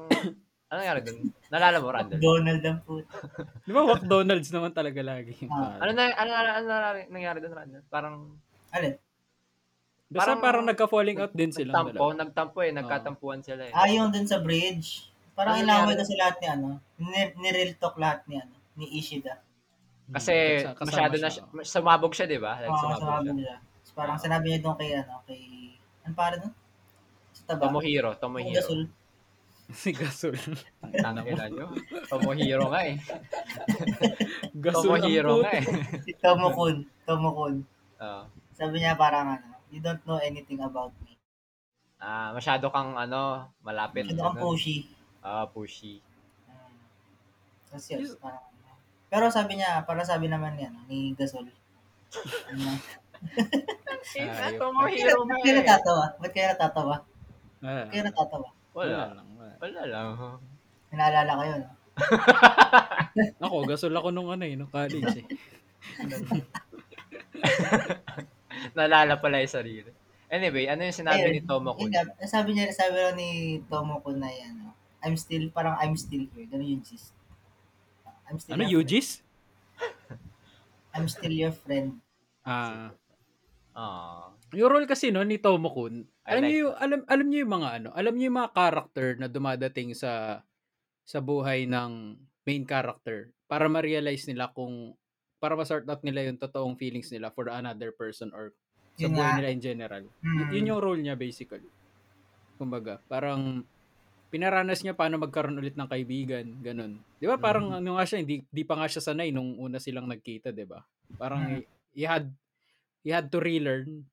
[0.69, 1.29] ano nangyari doon?
[1.53, 2.17] Nalala mo, Randall?
[2.17, 3.13] Donald ang puto.
[3.69, 5.77] Di ba McDonald's naman talaga lagi Ah.
[5.77, 7.83] Ano na ano, ano, ano nangyari- nangyari doon, Randall?
[7.87, 8.15] Parang
[8.73, 8.97] Alin?
[10.09, 12.21] Basta parang- parang, nagka-falling out din silang nagtampo, dalawa.
[12.25, 13.73] nagtampo eh, nagkatampuan sila eh.
[13.75, 15.13] Ah, yung dun sa bridge.
[15.37, 16.67] Parang Ano inaway kasi lahat ni ano.
[16.97, 18.55] Ni, ni-real talk lahat ni ano.
[18.73, 19.37] Ni Ishida.
[20.09, 22.55] Kasi Hmm, masyado na siya, siya, sumabog siya, 'di ba?
[22.57, 23.35] Like Oo, sumabog sabi siya.
[23.35, 23.53] nila.
[23.59, 25.41] Tapos parang sinabi niya doon kay ano, kay...
[26.01, 26.53] Ano para doon?
[27.47, 27.71] Sa taba.
[27.71, 28.59] Tomohiro, Tomohiro.
[28.59, 28.81] gasol.
[29.67, 30.35] Si Gasol.
[30.79, 31.67] Tangina nyo.
[32.07, 32.95] Tomohiro nga eh.
[34.63, 35.63] Gasol Tomohiro nga eh.
[36.03, 36.87] Si Tomokun.
[37.03, 37.55] Tomokun.
[37.99, 38.23] Oo.
[38.55, 41.19] Sabi niya parang ano, you don't know anything about me.
[41.99, 44.07] Ah, masyado kang ano, malapit.
[44.07, 44.45] Masyado kang ganun.
[44.55, 44.77] pushy.
[45.19, 45.99] Ah, pushy.
[46.47, 46.71] Hmm.
[47.67, 48.43] Tapos yun, parang...
[49.07, 51.47] Pero sabi niya, para sabi naman ni, ano, ni Gasol.
[52.51, 52.71] Ano,
[54.17, 54.61] Ayop.
[54.61, 55.59] Tomohiro nga Ba't kayo eh.
[55.59, 56.05] natatawa?
[56.21, 56.95] Ba't kayo natatawa?
[57.65, 58.49] Ah, Ba't kayo natatawa?
[58.77, 59.17] Wala.
[59.17, 59.27] lang.
[59.33, 59.53] Wala.
[59.57, 60.07] Wala lang.
[60.93, 61.67] Naalala kayo, no?
[63.45, 65.25] Ako, gasol ako nung ano eh, nung college eh.
[68.77, 69.89] Nalala pala yung sarili.
[70.27, 74.19] Anyway, ano yung sinabi Ayun, ni Tomo yun nga, sabi niya, sabi raw ni Tomokun
[74.19, 74.75] na yan, no?
[75.01, 76.43] I'm still, parang I'm still here.
[76.51, 77.15] Ganun yung gist.
[78.27, 79.23] I'm still Ano, your UGs?
[80.91, 82.03] I'm still your friend.
[82.43, 82.91] Ah,
[83.77, 84.33] Ah.
[84.55, 87.53] Yung role kasi no ni Tomo Kun, alam like niyo yung, alam alam niyo yung
[87.61, 90.43] mga ano, alam niyo yung mga character na dumadating sa
[91.07, 92.17] sa buhay ng
[92.47, 94.95] main character para ma-realize nila kung
[95.41, 98.53] para ma-sort out nila yung totoong feelings nila for another person or
[98.97, 99.31] sa Yun buhay nga.
[99.35, 100.03] nila in general.
[100.33, 100.59] Y- Hmm.
[100.59, 101.69] yun yung role niya basically.
[102.57, 103.65] Kumbaga, parang
[104.33, 107.01] pinaranas niya paano magkaroon ulit ng kaibigan, ganun.
[107.19, 107.37] 'Di ba?
[107.39, 107.77] Parang Mhm.
[107.77, 110.83] ano nga siya, hindi di pa nga siya sanay nung una silang nagkita, 'di ba?
[111.19, 111.61] Parang Mhm.
[111.61, 112.31] he, he had
[113.05, 114.05] he had to relearn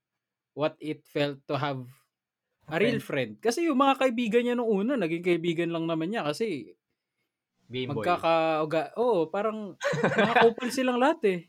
[0.54, 1.82] what it felt to have
[2.70, 3.36] a real friend.
[3.42, 6.72] Kasi yung mga kaibigan niya nung una, naging kaibigan lang naman niya kasi
[7.68, 8.04] Game Boy.
[8.06, 8.94] magkakauga.
[8.96, 11.40] Oo, parang mga couple silang lahat eh.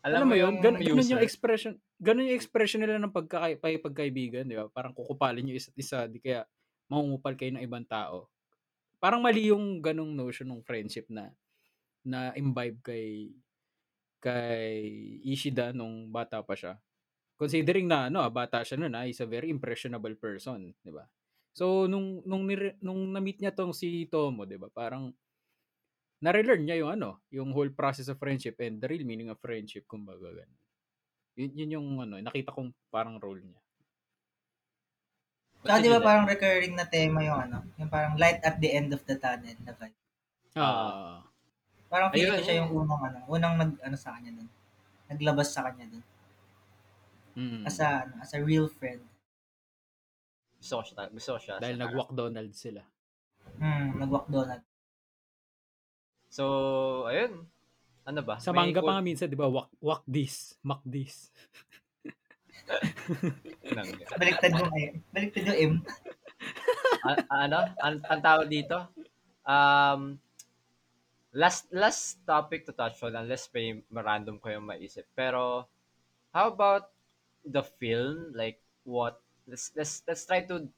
[0.00, 4.48] Alam, mo yun, gan- ganun yung expression, ganun yung expression nila ng pagka, pag- pagkaibigan,
[4.48, 4.72] di ba?
[4.72, 6.48] Parang kukupalin yung isa't isa, di kaya
[6.88, 8.32] mangungupal kayo ng ibang tao.
[8.96, 11.32] Parang mali yung ganung notion ng friendship na
[12.00, 13.28] na imbibe kay
[14.20, 14.80] kay
[15.24, 16.80] Ishida nung bata pa siya.
[17.40, 21.04] Considering na ano, ah, bata siya noon, ah, he's a very impressionable person, 'di ba?
[21.56, 22.44] So nung nung
[22.84, 24.68] nung na-meet niya tong si Tomo, 'di ba?
[24.70, 25.04] Parang
[26.24, 29.84] na-relearn niya yung ano, yung whole process of friendship and the real meaning of friendship
[29.92, 30.60] kumbaga ganun.
[31.40, 33.60] Yun, yun yung ano, nakita kong parang role niya.
[35.64, 38.88] Tsaka di ba parang recurring na tema yung ano, yung parang light at the end
[38.96, 39.96] of the tunnel na vibe.
[40.54, 41.22] Ah,
[41.92, 44.48] Parang feeling ko siya yung unang ano, unang nag ano sa kanya dun.
[45.10, 46.04] Naglabas sa kanya dun.
[47.36, 47.62] Mm.
[47.66, 49.02] As a, ano, as a real friend.
[50.60, 51.08] Gusto ko siya.
[51.08, 51.54] Gusto ko siya.
[51.58, 52.82] dahil sa nag-walk Donald sila.
[53.56, 54.64] Hmm, nag-walk Donald.
[56.30, 56.44] So,
[57.10, 57.48] ayun.
[58.06, 58.38] Ano ba?
[58.38, 59.46] Sa manga pa nga minsan, 'di ba?
[59.46, 61.28] Walk, walk this, mock this.
[64.20, 64.94] Baliktad yung M.
[65.10, 65.74] Baliktad yung M.
[67.08, 67.58] A- ano?
[67.82, 68.86] Ang, ang tawag dito?
[69.42, 70.20] Um,
[71.34, 75.06] last last topic to touch on unless may random ko yung maisip.
[75.14, 75.66] Pero
[76.30, 76.90] how about
[77.44, 78.32] the film?
[78.34, 80.68] Like what let's let's let's try to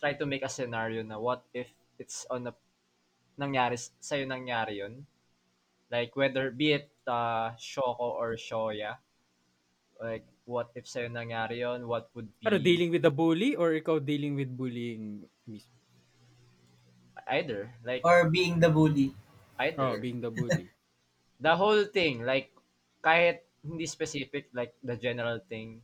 [0.00, 2.54] try to make a scenario na what if it's on a
[3.38, 5.06] nangyari sa'yo nangyari yun?
[5.90, 8.98] Like whether be it uh, Shoko or Shoya.
[10.00, 11.88] Like what if sa'yo nangyari yun?
[11.88, 15.74] What would be Ano, dealing with the bully or ikaw dealing with bullying mismo?
[17.26, 19.16] either like Or being the bully.
[19.58, 20.70] either Oh, being the bully.
[21.40, 22.52] the whole thing like
[23.04, 25.78] kahit hindi specific like the general thing.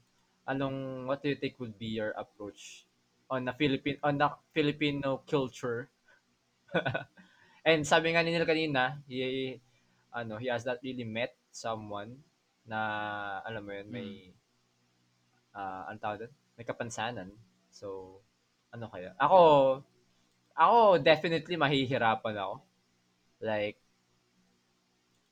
[0.51, 2.85] Anong what do you think would be your approach
[3.31, 5.87] on the Philippine on the Filipino culture?
[7.69, 9.57] And sabi nga ni Neil kanina he
[10.11, 12.19] ano he has not really met someone
[12.67, 12.81] na
[13.45, 14.33] alam mo yun may
[15.55, 16.33] ah ang tawag doon?
[16.59, 17.31] may kapansanan.
[17.71, 18.19] So
[18.75, 19.15] ano kaya?
[19.21, 19.41] Ako
[20.59, 22.55] ako definitely mahihirapan ako.
[23.39, 23.79] Like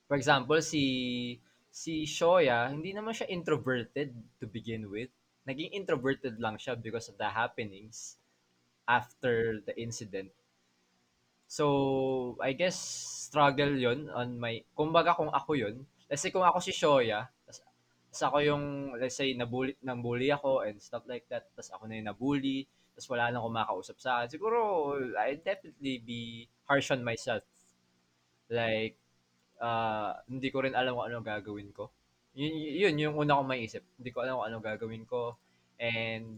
[0.07, 0.83] for example, si
[1.77, 4.09] si Shoya, hindi naman siya introverted
[4.41, 5.13] to begin with.
[5.45, 8.17] Naging introverted lang siya because of the happenings
[8.89, 10.33] after the incident.
[11.47, 12.75] So, I guess
[13.29, 15.85] struggle 'yon on my kumbaga kung ako 'yon.
[16.09, 18.65] Let's say kung ako si Shoya, tas ako yung
[18.97, 21.47] let's say nabully nang bully ako and stuff like that.
[21.53, 22.65] Tas ako na yung nabully,
[22.97, 24.33] tas wala nang kumakausap sa akin.
[24.33, 24.59] Siguro
[25.15, 26.21] I definitely be
[26.67, 27.45] harsh on myself.
[28.51, 28.97] Like
[29.61, 31.89] ah, hindi ko rin alam kung ano gagawin ko.
[32.37, 33.83] Yun, yun yung una kong maisip.
[33.97, 35.37] Hindi ko alam kung ano gagawin ko.
[35.81, 36.37] And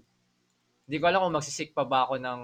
[0.88, 2.41] hindi ko alam kung magsisik pa ba ako ng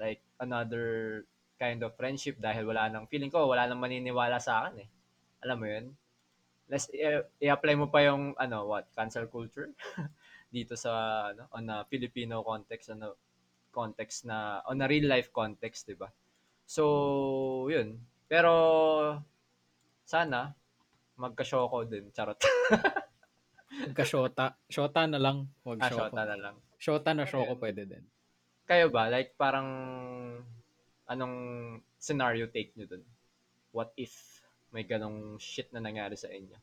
[0.00, 1.22] like another
[1.58, 4.88] kind of friendship dahil wala nang feeling ko, wala nang maniniwala sa akin eh.
[5.42, 5.86] Alam mo yun?
[6.68, 6.86] Let's
[7.40, 9.72] i-apply mo pa yung ano, what, cancel culture
[10.54, 10.90] dito sa
[11.34, 13.18] ano, on a Filipino context, ano,
[13.72, 16.08] context na on a real life context, 'di ba?
[16.68, 17.96] So, yun.
[18.28, 18.52] Pero
[20.08, 20.56] sana
[21.20, 22.40] magka-shoko din, charot.
[23.92, 24.56] Magka-shota.
[24.72, 25.52] Shota na lang.
[25.66, 26.08] Huwag ah, shoko.
[26.08, 26.56] shota na lang.
[26.80, 28.04] Shota na shoko pwede din.
[28.64, 29.12] Kayo ba?
[29.12, 29.68] Like, parang,
[31.10, 31.36] anong
[32.00, 33.04] scenario take nyo dun?
[33.74, 34.40] What if
[34.72, 36.56] may ganong shit na nangyari sa inyo?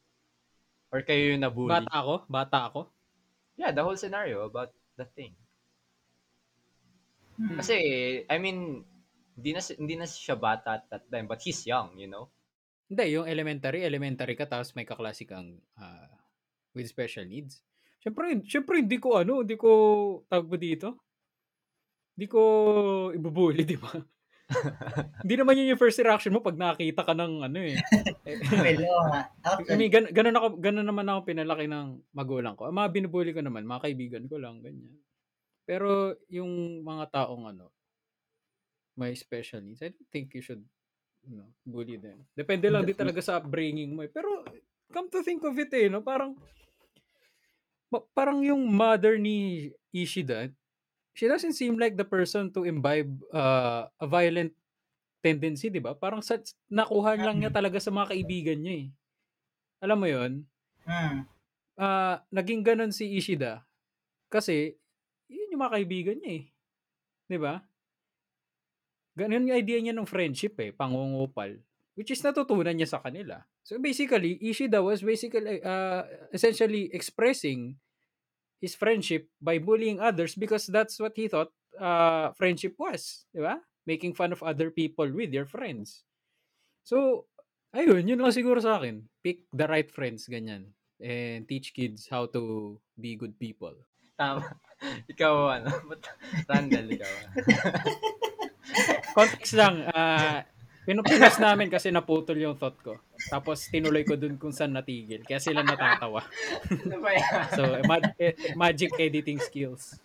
[0.90, 1.70] Or kayo yung nabully?
[1.70, 2.16] Bata ako?
[2.26, 2.82] Bata ako?
[3.60, 5.36] Yeah, the whole scenario about the thing.
[7.36, 7.60] Hmm.
[7.60, 7.76] Kasi,
[8.26, 8.88] I mean,
[9.36, 12.32] hindi na, hindi na siya bata at that time, but he's young, you know?
[12.86, 16.10] Hindi, yung elementary, elementary ka tapos may kaklase kang ah,
[16.78, 17.66] with special needs.
[18.06, 19.70] Siyempre, siyempre hindi ko ano, hindi ko
[20.30, 20.88] tawag ba dito?
[22.14, 22.42] Hindi ko
[23.12, 23.92] ibubuli, di ba?
[25.26, 27.76] Hindi naman yun yung first reaction mo pag nakakita ka ng ano eh.
[29.74, 32.70] I mean, gan- ganun, ako, ganun naman ako pinalaki ng magulang ko.
[32.70, 35.02] Ang mga binubuli ko naman, mga kaibigan ko lang, ganyan.
[35.66, 37.74] Pero yung mga taong ano,
[38.96, 40.62] may special needs, I don't think you should
[41.34, 42.22] know, bully them.
[42.38, 44.06] Depende lang din talaga sa upbringing mo.
[44.06, 44.12] eh.
[44.12, 44.46] Pero
[44.94, 46.06] come to think of it eh, no?
[46.06, 46.38] parang
[48.12, 50.52] parang yung mother ni Ishida,
[51.16, 54.52] she doesn't seem like the person to imbibe uh, a violent
[55.24, 55.96] tendency, di ba?
[55.96, 58.88] Parang sa, nakuha lang niya talaga sa mga kaibigan niya eh.
[59.82, 60.34] Alam mo yon
[60.86, 61.26] Hmm.
[61.82, 63.66] ah naging ganon si Ishida
[64.30, 64.78] kasi
[65.26, 66.44] yun yung mga kaibigan niya eh.
[67.26, 67.66] 'Di ba?
[69.16, 71.56] Ganun yung idea niya ng friendship eh, pangungupal.
[71.96, 73.40] Which is natutunan niya sa kanila.
[73.64, 76.04] So basically, Ishida was basically, uh,
[76.36, 77.80] essentially expressing
[78.60, 83.24] his friendship by bullying others because that's what he thought uh, friendship was.
[83.32, 83.64] Di ba?
[83.88, 86.04] Making fun of other people with your friends.
[86.84, 87.30] So,
[87.72, 89.08] ayun, yun lang siguro sa akin.
[89.24, 90.76] Pick the right friends, ganyan.
[91.00, 93.76] And teach kids how to be good people.
[94.20, 94.48] Tama.
[95.12, 95.72] ikaw ano?
[96.50, 97.14] Randall, ikaw?
[99.16, 100.44] Context lang, ah,
[100.84, 103.00] pinupinas namin kasi naputol yung thought ko.
[103.32, 105.24] Tapos tinuloy ko dun kung saan natigil.
[105.24, 106.22] Kaya sila natatawa.
[106.68, 107.00] Ano?
[107.56, 110.04] So, ma- eh, magic editing skills.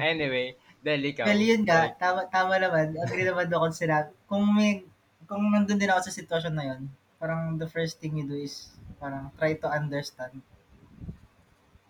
[0.00, 1.28] anyway, Del, ikaw.
[1.28, 2.98] Well, yun Like, tama, tama naman.
[2.98, 4.10] Agree naman ako sa sinabi.
[4.26, 4.82] Kung may,
[5.30, 6.82] kung nandun din ako sa sitwasyon na yun,
[7.22, 10.42] parang the first thing you do is, parang try to understand.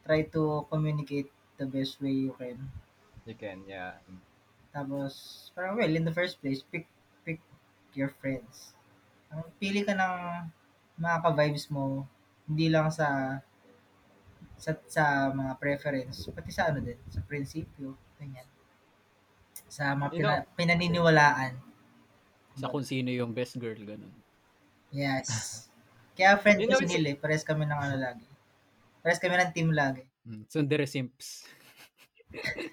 [0.05, 2.69] Try to communicate the best way you can.
[3.25, 4.03] you can, yeah.
[4.73, 5.13] Tapos,
[5.53, 6.89] parang well, in the first place, pick,
[7.25, 7.39] pick
[7.93, 8.73] your friends.
[9.29, 10.15] Parang pili ka ng
[10.97, 12.09] mga ka-vibes mo,
[12.49, 13.39] hindi lang sa
[14.57, 15.05] sa, sa
[15.35, 18.47] mga preference, pati sa ano din, sa prinsipyo, ganyan.
[19.67, 21.53] Sa mga pina, know- pinaniniwalaan.
[22.55, 24.13] Sa kung sino yung best girl, ganun.
[24.93, 25.67] Yes.
[26.13, 27.17] Kaya friend You ko know, si it's- Neil eh.
[27.17, 28.27] Pares kami ng ano lagi.
[29.01, 30.05] Pares kami ng team lagi.
[30.23, 30.45] Mm.
[30.47, 31.49] Sundere simps.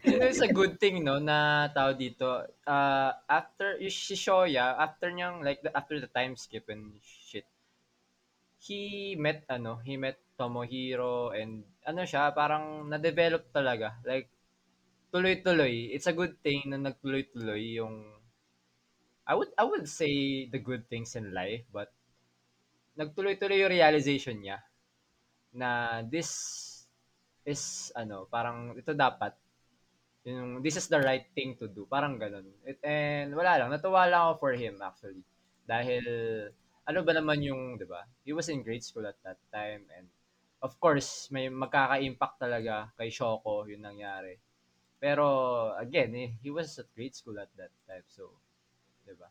[0.04, 2.48] It's a good thing, no, na tao dito.
[2.66, 7.46] Uh, after, si Shoya, after niyang, like, the, after the time skip and shit,
[8.60, 14.00] he met, ano, he met Tomohiro and, ano siya, parang na-develop talaga.
[14.04, 14.32] Like,
[15.12, 15.92] tuloy-tuloy.
[15.92, 18.04] It's a good thing na nagtuloy-tuloy yung,
[19.28, 21.92] I would, I would say the good things in life, but,
[23.00, 24.60] nagtuloy-tuloy yung realization niya
[25.56, 26.30] na this
[27.48, 29.34] is, ano, parang, ito dapat,
[30.28, 31.88] yung this is the right thing to do.
[31.88, 32.48] Parang ganun.
[32.68, 35.24] It, and wala lang, natuwa lang ako for him actually.
[35.64, 36.04] Dahil
[36.90, 38.04] ano ba naman yung, 'di ba?
[38.26, 40.08] He was in grade school at that time and
[40.60, 44.36] of course, may magkaka-impact talaga kay Shoko yung nangyari.
[45.00, 45.26] Pero
[45.80, 48.04] again, eh, he was at grade school at that time.
[48.12, 48.36] So,
[49.08, 49.30] 'di ba?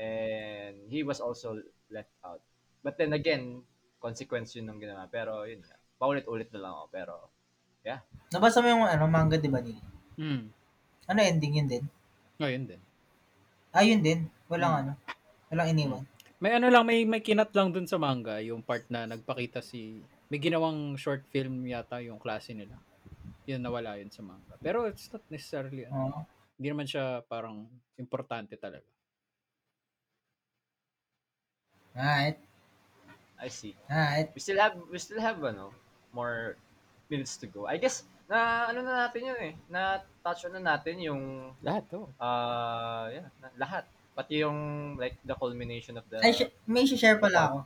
[0.00, 2.42] And he was also left out.
[2.82, 3.62] But then again,
[4.00, 5.06] consequence yun ng ginawa.
[5.06, 5.60] Pero yun.
[6.00, 6.86] Paulit-ulit na lang ako.
[6.88, 7.14] Pero
[8.30, 9.99] Nabasa mo yung ano, manga, di ba, Neil?
[10.20, 10.52] Mm.
[11.08, 11.84] Ano ending yun din?
[12.36, 12.80] Oh, yun din.
[13.72, 14.28] Ah, yun din.
[14.52, 14.80] Walang Hmm.
[14.84, 14.92] ano.
[15.48, 16.04] Walang iniwan.
[16.40, 20.00] May ano lang, may, may kinat lang dun sa manga, yung part na nagpakita si,
[20.32, 22.76] may ginawang short film yata yung klase nila.
[23.48, 24.56] Yun, nawala yun sa manga.
[24.60, 26.20] Pero it's not necessarily, ano, Oo.
[26.56, 27.64] hindi naman siya parang
[27.96, 28.84] importante talaga.
[31.96, 32.38] Alright.
[33.40, 33.74] I see.
[33.90, 34.30] Alright.
[34.36, 35.72] We still have we still have ano
[36.14, 36.54] more
[37.10, 37.66] minutes to go.
[37.66, 39.54] I guess na ano na natin yun eh.
[39.66, 41.22] Na touch on na natin yung
[41.60, 42.08] Lahat, oh.
[42.16, 43.84] uh yeah, na, lahat.
[44.12, 44.58] Pati yung
[44.96, 47.58] like the culmination of the Ay, sh- may share pala ako.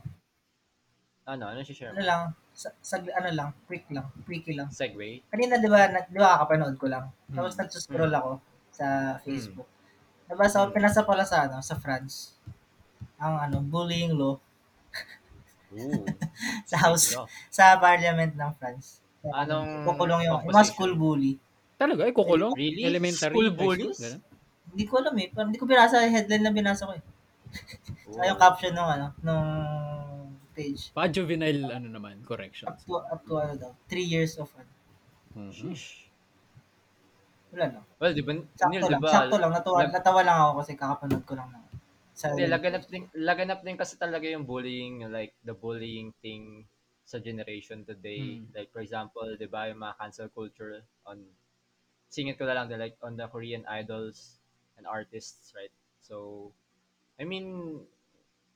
[1.25, 2.21] ano, ano si share Ano lang,
[2.53, 4.69] sa, sa- ano lang, quick lang, quickie lang.
[4.71, 5.19] Segway.
[5.27, 7.09] Kanina, di ba, na, di ba, kakapanood ko lang.
[7.27, 7.61] Tapos Hmm.
[7.65, 8.31] nagsuscroll ako
[8.71, 9.67] sa Facebook.
[10.25, 12.37] Nabasa ko, pinasa pala sa, ano, sa France.
[13.19, 14.37] Ang, ano, bullying law
[16.69, 17.11] sa house,
[17.51, 19.01] sa parliament ng France.
[19.25, 21.35] Anong Kukulong yung, yung mga school bully.
[21.75, 22.53] Talaga, eh, kukulong?
[22.55, 22.83] Really?
[22.87, 23.35] Elementary?
[23.35, 23.99] School bullies?
[23.99, 24.21] ganun?
[24.71, 25.27] Hindi ko alam eh.
[25.29, 27.03] Parang hindi ko binasa, headline lang binasa ko eh.
[28.09, 29.49] Saka yung caption nung, ano, nung
[30.55, 30.91] page.
[30.91, 32.79] Pa juvenile, ano naman, Up corrections.
[32.83, 34.71] to, up to, ano daw, three years of, ano,
[35.35, 35.51] Mhm.
[35.51, 36.07] Sheesh.
[37.51, 37.83] wala lang.
[37.99, 39.11] Well, di ba, Sakto Neil, di lang, ba?
[39.11, 39.51] sakto lang.
[39.51, 41.59] Natawa, lag- natawa lang ako kasi kakapanood ko lang na.
[42.15, 46.63] Sa Hindi, laganap din, laganap din kasi talaga yung bullying, like the bullying thing
[47.03, 48.39] sa generation today.
[48.39, 48.47] Hmm.
[48.55, 51.19] Like for example, 'di ba, yung mga cancel culture on
[52.15, 54.39] singit ko na lang like on the Korean idols
[54.79, 55.73] and artists, right?
[55.99, 56.49] So
[57.19, 57.79] I mean,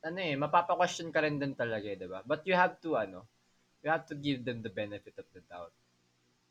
[0.04, 2.24] ano eh, mapapa-question ka rin din talaga, eh, 'di ba?
[2.24, 3.28] But you have to ano,
[3.84, 5.76] you have to give them the benefit of the doubt.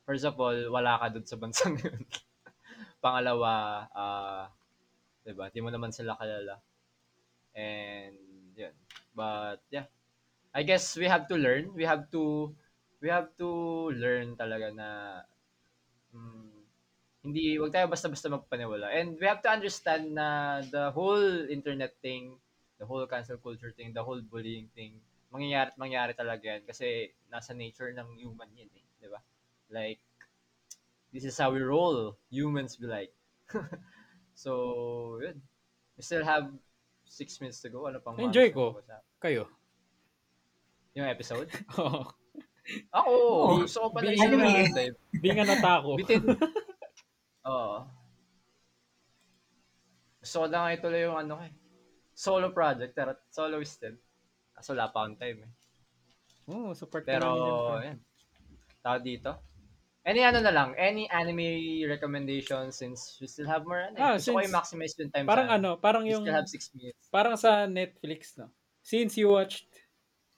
[0.05, 2.05] First of all, wala ka dun sa bansang yun.
[3.01, 4.45] Pangalawa, ah,
[5.25, 5.49] 'di ba?
[5.49, 6.61] Di mo naman sila kalala.
[7.57, 8.17] And
[8.57, 8.75] yun.
[9.17, 9.89] But yeah.
[10.55, 11.73] I guess we have to learn.
[11.77, 12.53] We have to
[13.01, 13.49] we have to
[13.95, 14.89] learn talaga na
[16.15, 16.48] mm,
[17.29, 18.89] hindi wag tayo basta-basta magpaniwala.
[18.89, 22.41] And we have to understand na the whole internet thing,
[22.81, 24.97] the whole cancel culture thing, the whole bullying thing,
[25.29, 29.21] mangyayari at mangyayari talaga yan kasi nasa nature ng human yan eh, 'di ba?
[29.69, 30.01] Like
[31.13, 32.17] this is how we roll.
[32.33, 33.13] Humans be like.
[34.35, 35.41] so, yun.
[35.97, 36.53] We still have
[37.05, 37.89] six minutes to go.
[37.89, 38.77] Ano pang Enjoy ko.
[39.21, 39.49] Kayo.
[40.95, 41.49] Yung episode?
[41.81, 42.09] Oo.
[42.93, 43.65] Ako, Oo.
[43.65, 44.93] gusto ko pala yung Anime.
[45.25, 45.97] Being an otaku.
[45.97, 46.25] Bitin.
[47.49, 47.79] Oo.
[50.21, 51.55] Gusto ko na nga ituloy yung ano ko eh.
[52.13, 53.95] Solo project, pero soloist din.
[54.53, 55.53] Kaso wala pa akong time eh.
[56.49, 57.87] Oo, support ka Pero, namin yan, pre.
[57.87, 57.99] yan.
[58.81, 59.31] Tao dito.
[60.03, 61.45] Any ano na lang, any anime
[61.85, 64.03] recommendations since we still have more ano eh.
[64.03, 66.49] Ah, Gusto ko since- i-maximize yung time Parang sa ano, parang We yung, still have
[66.49, 67.03] 6 minutes.
[67.13, 68.49] parang sa Netflix, no?
[68.81, 69.69] Since you watched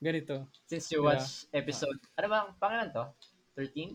[0.03, 0.51] ganito.
[0.67, 1.15] Since you Yeah.
[1.15, 3.05] watch episode, ano bang pangalan to?
[3.55, 3.95] 13?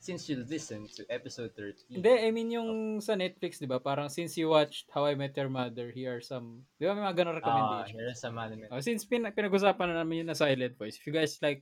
[0.00, 2.00] Since you listen to episode 13.
[2.00, 3.76] Hindi, I mean yung sa Netflix, di ba?
[3.76, 7.04] Parang since you watched How I Met Your Mother, here are some, di ba may
[7.04, 7.94] mga ganun Ah, recommendation?
[8.00, 8.64] here are some anime.
[8.72, 11.60] Oh, since pin pinag-usapan na namin yun na Silent Voice, if you guys like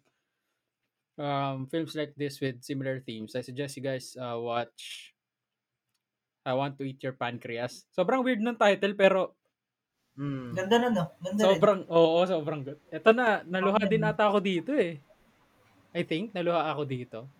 [1.18, 5.10] um, films like this with similar themes, I suggest you guys uh, watch
[6.46, 7.90] I Want to Eat Your Pancreas.
[7.90, 9.34] Sobrang weird ng title pero
[10.18, 10.50] Mm.
[10.50, 11.04] Ganda na, no?
[11.22, 11.46] Ganda rin.
[11.46, 12.78] sobrang, oo, sobrang good.
[12.90, 14.10] Ito na, naluha din Okay.
[14.10, 14.98] ata ako dito eh.
[15.94, 17.30] I think, naluha ako dito.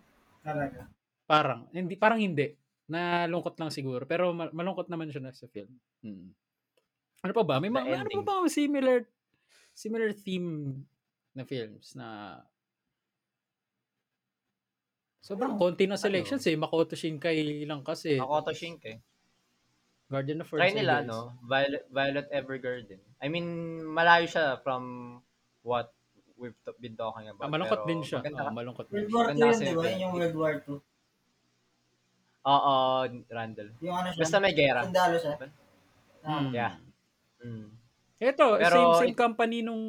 [0.43, 0.89] Talaga.
[1.29, 2.55] Parang, hindi, parang hindi.
[2.89, 4.03] Nalungkot lang siguro.
[4.09, 5.69] Pero ma- malungkot naman siya na sa film.
[6.01, 6.33] Hmm.
[7.21, 7.61] Ano pa ba?
[7.61, 9.05] May mga, ano pa ba similar,
[9.75, 10.81] similar theme
[11.35, 12.39] na films na
[15.19, 16.57] sobrang konti na selections eh.
[16.57, 18.17] Makoto Shinkai lang kasi.
[18.17, 18.97] Makoto Shinkai.
[20.09, 20.77] Guardian of Try Earth.
[20.81, 21.37] nila, no?
[21.45, 22.97] Violet, Violet Evergarden.
[23.21, 23.45] I mean,
[23.85, 25.15] malayo siya from
[25.61, 25.93] what
[26.39, 27.43] we've been talking about.
[27.43, 28.19] Ah, malungkot din siya.
[28.19, 29.11] maganda ka- malungkot din World.
[29.11, 29.83] War II yun, kasi di ba?
[29.83, 30.77] yung Yun yung World War II.
[32.41, 32.75] Oo,
[33.29, 33.69] Randall.
[33.79, 34.21] Yung ano siya.
[34.23, 34.81] Basta may gera.
[34.81, 35.33] Sundalo siya.
[36.19, 36.51] Ah, Hmm.
[36.51, 36.73] Yeah.
[37.39, 37.67] Mm.
[38.19, 39.79] Ito, Pero same same company nung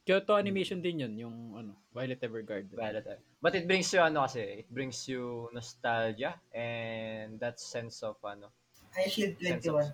[0.00, 2.72] Kyoto Animation din yun, yung ano, Violet Evergarden.
[2.72, 8.00] Violet Ever- But it brings you, ano kasi, it brings you nostalgia and that sense
[8.00, 8.48] of, ano,
[8.96, 9.76] Ice Shield sense 21.
[9.76, 9.88] of,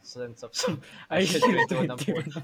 [0.00, 0.78] sense of, should
[1.24, 2.40] shit, do it ng puto.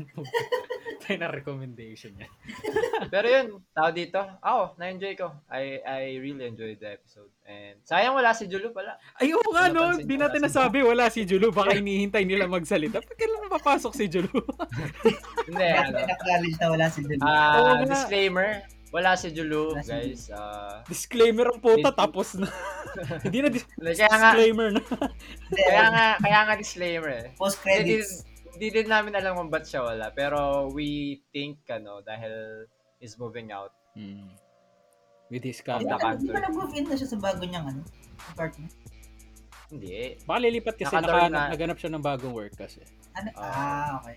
[1.03, 2.31] Tayo na recommendation yan.
[3.13, 5.35] Pero yun, tao dito, ako, na-enjoy ko.
[5.51, 7.27] I I really enjoyed the episode.
[7.43, 8.95] And sayang wala si Julu pala.
[9.19, 9.91] Ay, oo nga, no.
[9.91, 11.51] Napansin Di ko, natin wala si nasabi, wala si Julu.
[11.51, 13.03] Baka inihintay nila magsalita.
[13.03, 14.31] Pag kailan mapapasok si Julu?
[15.51, 15.97] Hindi, ano.
[16.07, 17.83] Acknowledge na wala si Oo nga.
[17.83, 18.49] disclaimer,
[18.95, 20.23] wala si Julu, Wala si guys.
[20.31, 21.99] Ah, Disclaimer ang puta, Hindi.
[21.99, 22.47] tapos na.
[23.27, 24.83] Hindi na dis- kaya nga, disclaimer na.
[25.51, 27.27] kaya nga, kaya nga disclaimer eh.
[27.35, 28.29] Post Hindi, credits.
[28.57, 30.13] Di din namin alam kung ba't siya wala.
[30.13, 32.67] Pero we think, ano, dahil
[33.03, 33.73] is moving out.
[33.97, 34.33] Hmm.
[35.33, 35.97] With his Di camera.
[35.97, 36.21] Tama.
[36.21, 37.83] ba, nag-move in na siya sa bago niyang ano?
[38.33, 38.73] Apartment?
[39.73, 40.21] Hindi.
[40.29, 41.49] Baka lilipat kasi naka, na.
[41.49, 42.85] naganap siya ng bagong work kasi.
[43.17, 43.33] Ano?
[43.41, 43.49] Ah.
[43.49, 44.17] Ah, okay.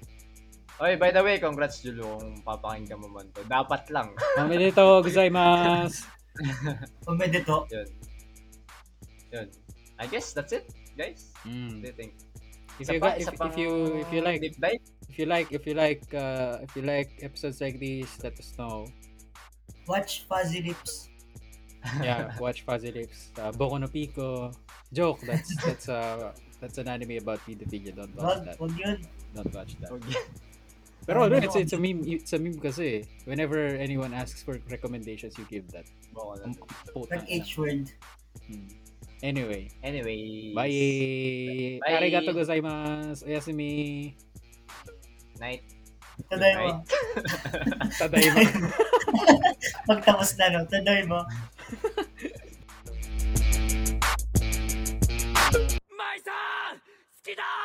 [0.75, 3.39] Oy, by the way, congrats Julu kung papakinggan mo man to.
[3.47, 4.11] Dapat lang.
[4.35, 6.03] Mami dito, gozaimasu.
[7.09, 7.63] Umedito.
[7.71, 7.87] Yun.
[9.31, 9.47] Yun.
[9.95, 10.67] I guess that's it,
[10.99, 11.31] guys.
[11.47, 11.79] Mm.
[11.79, 12.13] What do you think?
[12.79, 13.71] If you, pa- got, if, if you
[14.03, 17.79] if you like if you like if you like uh, if you like episodes like
[17.79, 18.87] these, let us know.
[19.87, 21.09] Watch Fuzzy Lips.
[22.01, 23.29] Yeah, watch Fuzzy Lips.
[23.37, 24.51] Uh, Boku no Pico.
[24.91, 25.21] Joke.
[25.21, 27.93] That's that's uh that's an anime about pedophilia.
[27.95, 28.57] Don't watch Wag, that.
[28.59, 28.97] wag yun.
[29.37, 29.91] Don't watch that.
[29.93, 30.17] Okay.
[31.05, 31.37] Pero Ano?
[31.37, 32.01] it's, it's a meme.
[32.09, 33.05] It's a meme kasi.
[33.29, 35.85] Whenever anyone asks for recommendations, you give that.
[36.09, 36.49] Boko na.
[36.49, 36.57] Ang
[36.89, 37.45] putang Nag ina.
[37.45, 37.85] H word.
[38.49, 38.65] Hmm.
[39.23, 39.71] Anyway.
[39.83, 40.51] Anyway.
[40.55, 41.79] Bye.
[41.79, 41.95] Bye.
[41.95, 43.25] Arigato gozaimasu.
[43.27, 44.15] Oyasumi.
[45.39, 45.63] Night.
[46.31, 46.83] Taday mo.
[47.99, 48.39] Taday mo.
[49.87, 51.19] Pagtapos na no, taday mo.
[55.91, 56.79] My son!
[57.25, 57.64] 好きだ